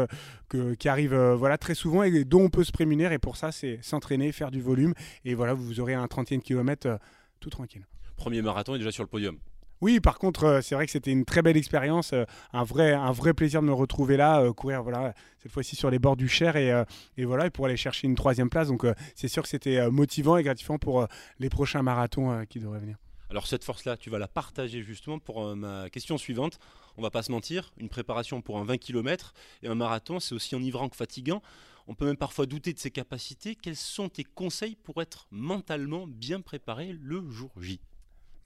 qui 0.80 0.89
arrive 0.89 1.15
voilà, 1.15 1.58
très 1.58 1.76
souvent 1.76 2.04
et 2.04 2.24
dont 2.24 2.43
on 2.43 2.50
peut 2.50 2.63
se 2.63 2.71
prémunir. 2.71 3.12
Et 3.12 3.19
pour 3.19 3.36
ça, 3.36 3.52
c'est 3.52 3.80
s'entraîner, 3.82 4.32
faire 4.32 4.52
du 4.52 4.62
volume. 4.62 4.93
Et 5.26 5.34
voilà, 5.34 5.54
vous 5.54 5.80
aurez 5.80 5.93
un 5.93 6.06
30e 6.06 6.39
km 6.39 6.98
tout 7.39 7.50
tranquille. 7.50 7.86
Premier 8.15 8.41
marathon 8.41 8.76
est 8.76 8.80
déjà 8.80 8.91
sur 8.91 9.04
le 9.04 9.10
podium. 9.10 9.38
Oui, 9.81 9.99
par 9.99 10.19
contre, 10.19 10.45
euh, 10.45 10.61
c'est 10.61 10.73
vrai 10.73 10.85
que 10.85 10.91
c'était 10.91 11.11
une 11.11 11.25
très 11.25 11.41
belle 11.41 11.57
expérience, 11.57 12.13
euh, 12.13 12.23
un 12.53 12.63
vrai, 12.63 13.33
plaisir 13.33 13.61
de 13.61 13.67
me 13.67 13.73
retrouver 13.73 14.15
là, 14.15 14.41
euh, 14.41 14.53
courir 14.53 14.83
voilà, 14.83 15.13
cette 15.43 15.51
fois-ci 15.51 15.75
sur 15.75 15.89
les 15.89 15.99
bords 15.99 16.15
du 16.15 16.29
Cher 16.29 16.55
et, 16.55 17.25
voilà, 17.25 17.49
pour 17.49 17.65
aller 17.65 17.77
chercher 17.77 18.07
une 18.07 18.15
troisième 18.15 18.49
place. 18.49 18.69
Donc 18.69 18.85
c'est 19.15 19.27
sûr 19.27 19.43
que 19.43 19.49
c'était 19.49 19.89
motivant 19.89 20.38
et 20.38 20.43
gratifiant 20.43 20.77
pour 20.77 21.07
les 21.39 21.49
prochains 21.49 21.81
marathons 21.81 22.45
qui 22.49 22.59
devraient 22.59 22.79
venir. 22.79 22.97
Alors 23.29 23.47
cette 23.47 23.63
force-là, 23.63 23.97
tu 23.97 24.09
vas 24.09 24.19
la 24.19 24.27
partager 24.27 24.81
justement 24.81 25.19
pour 25.19 25.55
ma 25.55 25.89
question 25.89 26.17
suivante. 26.17 26.57
On 26.97 27.01
va 27.01 27.11
pas 27.11 27.21
se 27.21 27.31
mentir, 27.31 27.73
une 27.77 27.89
préparation 27.89 28.41
pour 28.41 28.57
un 28.59 28.63
20 28.63 28.77
km 28.77 29.33
et 29.61 29.67
un 29.67 29.75
marathon, 29.75 30.19
c'est 30.19 30.33
aussi 30.33 30.55
enivrant 30.55 30.89
que 30.89 30.95
fatigant. 30.95 31.41
On 31.88 31.93
peut 31.93 32.05
même 32.05 32.17
parfois 32.17 32.45
douter 32.45 32.73
de 32.73 32.79
ses 32.79 32.91
capacités. 32.91 33.55
Quels 33.55 33.75
sont 33.75 34.09
tes 34.09 34.23
conseils 34.23 34.75
pour 34.75 35.01
être 35.01 35.27
mentalement 35.31 36.07
bien 36.07 36.41
préparé 36.41 36.95
le 36.99 37.29
jour 37.29 37.51
J? 37.59 37.79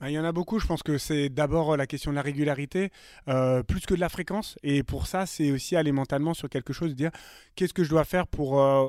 Il 0.08 0.12
y 0.12 0.20
en 0.20 0.24
a 0.24 0.32
beaucoup. 0.32 0.60
Je 0.60 0.68
pense 0.68 0.84
que 0.84 0.98
c'est 0.98 1.30
d'abord 1.30 1.74
euh, 1.74 1.78
la 1.78 1.88
question 1.88 2.12
de 2.12 2.16
la 2.16 2.22
régularité, 2.22 2.92
euh, 3.28 3.64
plus 3.64 3.82
que 3.82 3.94
de 3.94 4.00
la 4.00 4.10
fréquence. 4.10 4.58
Et 4.64 4.84
pour 4.84 5.08
ça, 5.08 5.26
c'est 5.26 5.52
aussi 5.52 5.76
aller 5.76 5.92
mentalement 5.92 6.34
sur 6.34 6.50
quelque 6.50 6.74
chose, 6.74 6.96
dire 6.96 7.12
qu'est-ce 7.56 7.74
que 7.74 7.84
je 7.84 7.90
dois 7.90 8.06
faire 8.06 8.28
pour 8.28 8.62
euh, 8.62 8.88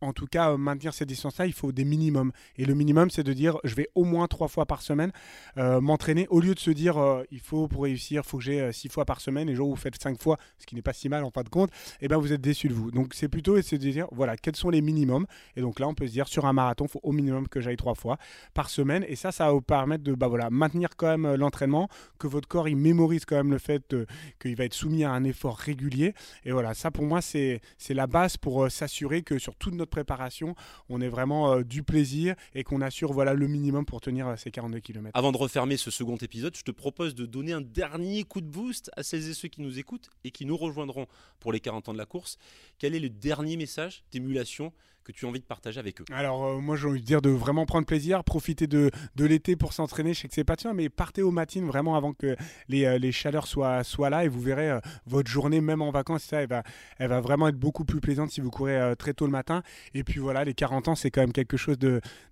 en 0.00 0.12
tout 0.12 0.26
cas 0.26 0.52
euh, 0.52 0.56
maintenir 0.56 0.94
ces 0.94 1.06
distances-là, 1.06 1.46
il 1.46 1.52
faut 1.52 1.72
des 1.72 1.84
minimums. 1.84 2.32
Et 2.56 2.64
le 2.64 2.74
minimum, 2.74 3.10
c'est 3.10 3.22
de 3.22 3.32
dire 3.32 3.58
je 3.64 3.74
vais 3.74 3.88
au 3.94 4.04
moins 4.04 4.26
trois 4.26 4.48
fois 4.48 4.66
par 4.66 4.82
semaine 4.82 5.12
euh, 5.58 5.80
m'entraîner, 5.80 6.26
au 6.30 6.40
lieu 6.40 6.54
de 6.54 6.60
se 6.60 6.70
dire 6.70 6.98
euh, 6.98 7.24
il 7.30 7.40
faut 7.40 7.68
pour 7.68 7.84
réussir, 7.84 8.22
il 8.24 8.28
faut 8.28 8.38
que 8.38 8.44
j'ai 8.44 8.72
six 8.72 8.88
fois 8.88 9.04
par 9.04 9.20
semaine, 9.20 9.48
et 9.48 9.52
les 9.52 9.56
jours 9.56 9.68
où 9.68 9.74
vous 9.74 9.80
faites 9.80 10.00
cinq 10.00 10.20
fois, 10.20 10.38
ce 10.58 10.66
qui 10.66 10.74
n'est 10.74 10.82
pas 10.82 10.92
si 10.92 11.08
mal 11.08 11.24
en 11.24 11.30
fin 11.30 11.42
de 11.42 11.48
compte, 11.48 11.70
et 12.00 12.06
eh 12.06 12.08
ben 12.08 12.16
vous 12.16 12.32
êtes 12.32 12.40
déçu 12.40 12.68
de 12.68 12.74
vous. 12.74 12.90
Donc 12.90 13.14
c'est 13.14 13.28
plutôt 13.28 13.56
de 13.56 13.62
se 13.62 13.76
dire 13.76 14.06
voilà, 14.12 14.36
quels 14.36 14.56
sont 14.56 14.70
les 14.70 14.80
minimums. 14.80 15.26
Et 15.56 15.60
donc 15.60 15.80
là, 15.80 15.88
on 15.88 15.94
peut 15.94 16.06
se 16.06 16.12
dire 16.12 16.28
sur 16.28 16.46
un 16.46 16.52
marathon, 16.52 16.86
il 16.86 16.90
faut 16.90 17.00
au 17.02 17.12
minimum 17.12 17.48
que 17.48 17.60
j'aille 17.60 17.76
trois 17.76 17.94
fois 17.94 18.18
par 18.54 18.70
semaine. 18.70 19.04
Et 19.08 19.16
ça, 19.16 19.32
ça 19.32 19.46
va 19.46 19.52
vous 19.52 19.62
permettre 19.62 20.04
de 20.04 20.14
bah, 20.14 20.28
voilà, 20.28 20.50
maintenir 20.50 20.90
quand 20.96 21.06
même 21.06 21.34
l'entraînement, 21.34 21.88
que 22.18 22.26
votre 22.26 22.48
corps 22.48 22.68
il 22.68 22.76
mémorise 22.76 23.24
quand 23.24 23.36
même 23.36 23.50
le 23.50 23.58
fait 23.58 23.94
qu'il 24.40 24.56
va 24.56 24.64
être 24.64 24.74
soumis 24.74 25.04
à 25.04 25.12
un 25.12 25.24
effort 25.24 25.56
régulier. 25.56 26.14
Et 26.44 26.52
voilà, 26.52 26.74
ça 26.74 26.90
pour 26.90 27.04
moi, 27.04 27.20
c'est 27.22 27.60
la 27.90 28.06
base 28.06 28.36
pour 28.36 28.70
s'assurer 28.70 29.22
que 29.22 29.38
sur 29.38 29.54
toute 29.54 29.74
notre 29.74 29.85
préparation, 29.86 30.54
on 30.88 31.00
ait 31.00 31.08
vraiment 31.08 31.52
euh, 31.52 31.64
du 31.64 31.82
plaisir 31.82 32.34
et 32.54 32.64
qu'on 32.64 32.80
assure 32.80 33.12
voilà, 33.12 33.34
le 33.34 33.46
minimum 33.46 33.84
pour 33.84 34.00
tenir 34.00 34.28
euh, 34.28 34.36
ces 34.36 34.50
42 34.50 34.80
km. 34.80 35.10
Avant 35.14 35.32
de 35.32 35.36
refermer 35.36 35.76
ce 35.76 35.90
second 35.90 36.16
épisode, 36.16 36.56
je 36.56 36.62
te 36.62 36.70
propose 36.70 37.14
de 37.14 37.26
donner 37.26 37.52
un 37.52 37.60
dernier 37.60 38.24
coup 38.24 38.40
de 38.40 38.46
boost 38.46 38.90
à 38.96 39.02
celles 39.02 39.28
et 39.28 39.34
ceux 39.34 39.48
qui 39.48 39.62
nous 39.62 39.78
écoutent 39.78 40.10
et 40.24 40.30
qui 40.30 40.46
nous 40.46 40.56
rejoindront 40.56 41.06
pour 41.40 41.52
les 41.52 41.60
40 41.60 41.88
ans 41.88 41.92
de 41.92 41.98
la 41.98 42.06
course. 42.06 42.38
Quel 42.78 42.94
est 42.94 43.00
le 43.00 43.10
dernier 43.10 43.56
message 43.56 44.04
d'émulation 44.12 44.72
que 45.06 45.12
tu 45.12 45.24
as 45.24 45.28
envie 45.28 45.38
de 45.38 45.44
partager 45.44 45.78
avec 45.78 46.00
eux 46.00 46.04
Alors, 46.12 46.44
euh, 46.44 46.58
moi, 46.58 46.74
j'ai 46.74 46.88
envie 46.88 47.00
de 47.00 47.06
dire 47.06 47.22
de 47.22 47.30
vraiment 47.30 47.64
prendre 47.64 47.86
plaisir, 47.86 48.24
profiter 48.24 48.66
de, 48.66 48.90
de 49.14 49.24
l'été 49.24 49.54
pour 49.54 49.72
s'entraîner. 49.72 50.14
Je 50.14 50.22
sais 50.22 50.28
que 50.28 50.34
c'est 50.34 50.44
pas 50.44 50.56
de 50.56 50.68
mais 50.72 50.88
partez 50.88 51.22
au 51.22 51.30
matin 51.30 51.64
vraiment 51.64 51.94
avant 51.94 52.12
que 52.12 52.34
les, 52.68 52.84
euh, 52.84 52.98
les 52.98 53.12
chaleurs 53.12 53.46
soient, 53.46 53.84
soient 53.84 54.10
là 54.10 54.24
et 54.24 54.28
vous 54.28 54.40
verrez 54.40 54.68
euh, 54.68 54.80
votre 55.06 55.30
journée, 55.30 55.60
même 55.60 55.80
en 55.80 55.92
vacances, 55.92 56.24
ça, 56.24 56.42
elle 56.42 56.48
va, 56.48 56.64
elle 56.98 57.08
va 57.08 57.20
vraiment 57.20 57.46
être 57.46 57.58
beaucoup 57.58 57.84
plus 57.84 58.00
plaisante 58.00 58.30
si 58.30 58.40
vous 58.40 58.50
courez 58.50 58.94
très 58.98 59.14
tôt 59.14 59.26
le 59.26 59.30
matin. 59.30 59.62
Et 59.94 60.02
puis 60.02 60.18
voilà, 60.18 60.44
les 60.44 60.54
40 60.54 60.88
ans, 60.88 60.94
c'est 60.96 61.10
quand 61.10 61.20
même 61.20 61.32
quelque 61.32 61.56
chose 61.56 61.78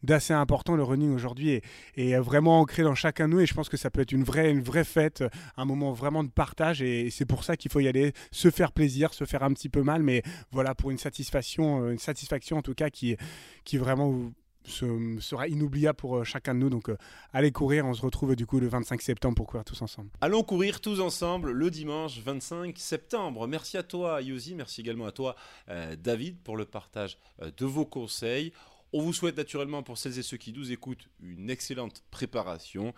d'assez 0.02 0.32
important. 0.32 0.74
Le 0.74 0.82
running 0.82 1.14
aujourd'hui 1.14 1.50
est, 1.50 1.62
est, 1.96 2.18
vraiment 2.18 2.60
ancré 2.60 2.82
dans 2.82 2.94
chacun 2.94 3.28
de 3.28 3.34
nous 3.34 3.40
et 3.40 3.46
je 3.46 3.54
pense 3.54 3.68
que 3.68 3.76
ça 3.76 3.90
peut 3.90 4.00
être 4.00 4.12
une 4.12 4.24
vraie, 4.24 4.50
une 4.50 4.62
vraie 4.62 4.84
fête, 4.84 5.22
un 5.56 5.64
moment 5.64 5.92
vraiment 5.92 6.24
de 6.24 6.30
partage 6.30 6.82
et 6.82 7.10
c'est 7.10 7.26
pour 7.26 7.44
ça 7.44 7.56
qu'il 7.56 7.70
faut 7.70 7.80
y 7.80 7.86
aller, 7.86 8.12
se 8.32 8.50
faire 8.50 8.72
plaisir, 8.72 9.14
se 9.14 9.24
faire 9.24 9.44
un 9.44 9.52
petit 9.52 9.68
peu 9.68 9.82
mal, 9.82 10.02
mais 10.02 10.22
voilà, 10.50 10.74
pour 10.74 10.90
une 10.90 10.98
satisfaction, 10.98 11.90
une 11.90 11.98
satisfaction 11.98 12.58
tout 12.64 12.74
cas 12.74 12.90
qui, 12.90 13.16
qui 13.64 13.78
vraiment 13.78 14.32
sera 14.66 15.48
inoubliable 15.48 15.96
pour 15.96 16.16
euh, 16.16 16.24
chacun 16.24 16.54
de 16.54 16.60
nous. 16.60 16.70
Donc 16.70 16.88
euh, 16.88 16.96
allez 17.32 17.52
courir, 17.52 17.86
on 17.86 17.94
se 17.94 18.02
retrouve 18.02 18.34
du 18.36 18.46
coup 18.46 18.60
le 18.60 18.68
25 18.68 19.00
septembre 19.02 19.36
pour 19.36 19.46
courir 19.46 19.64
tous 19.64 19.80
ensemble. 19.82 20.10
Allons 20.20 20.42
courir 20.42 20.80
tous 20.80 21.00
ensemble 21.00 21.52
le 21.52 21.70
dimanche 21.70 22.18
25 22.18 22.76
septembre. 22.78 23.46
Merci 23.46 23.76
à 23.76 23.82
toi 23.82 24.22
Yosi, 24.22 24.54
merci 24.54 24.80
également 24.80 25.06
à 25.06 25.12
toi 25.12 25.36
euh, 25.68 25.96
David 25.96 26.38
pour 26.42 26.56
le 26.56 26.64
partage 26.64 27.18
de 27.40 27.66
vos 27.66 27.84
conseils. 27.84 28.52
On 28.92 29.02
vous 29.02 29.12
souhaite 29.12 29.36
naturellement 29.36 29.82
pour 29.82 29.98
celles 29.98 30.18
et 30.18 30.22
ceux 30.22 30.36
qui 30.36 30.52
nous 30.52 30.70
écoutent 30.70 31.08
une 31.20 31.50
excellente 31.50 32.02
préparation. 32.10 32.94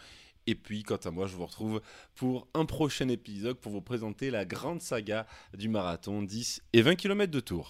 Et 0.47 0.55
puis, 0.55 0.85
quant 0.85 0.97
à 0.97 1.11
moi, 1.11 1.27
je 1.27 1.35
vous 1.35 1.47
retrouve 1.47 1.81
pour 2.15 2.47
un 2.55 2.67
prochain 2.67 3.09
épisode 3.09 3.59
pour 3.59 3.73
vous 3.73 3.81
présenter 3.81 4.31
la 4.31 4.45
grande 4.45 4.81
saga 4.81 5.27
du 5.55 5.69
marathon 5.69 6.23
10 6.23 6.63
et 6.73 6.83
20 6.83 6.95
km 6.95 7.33
de 7.33 7.41
tour. 7.41 7.65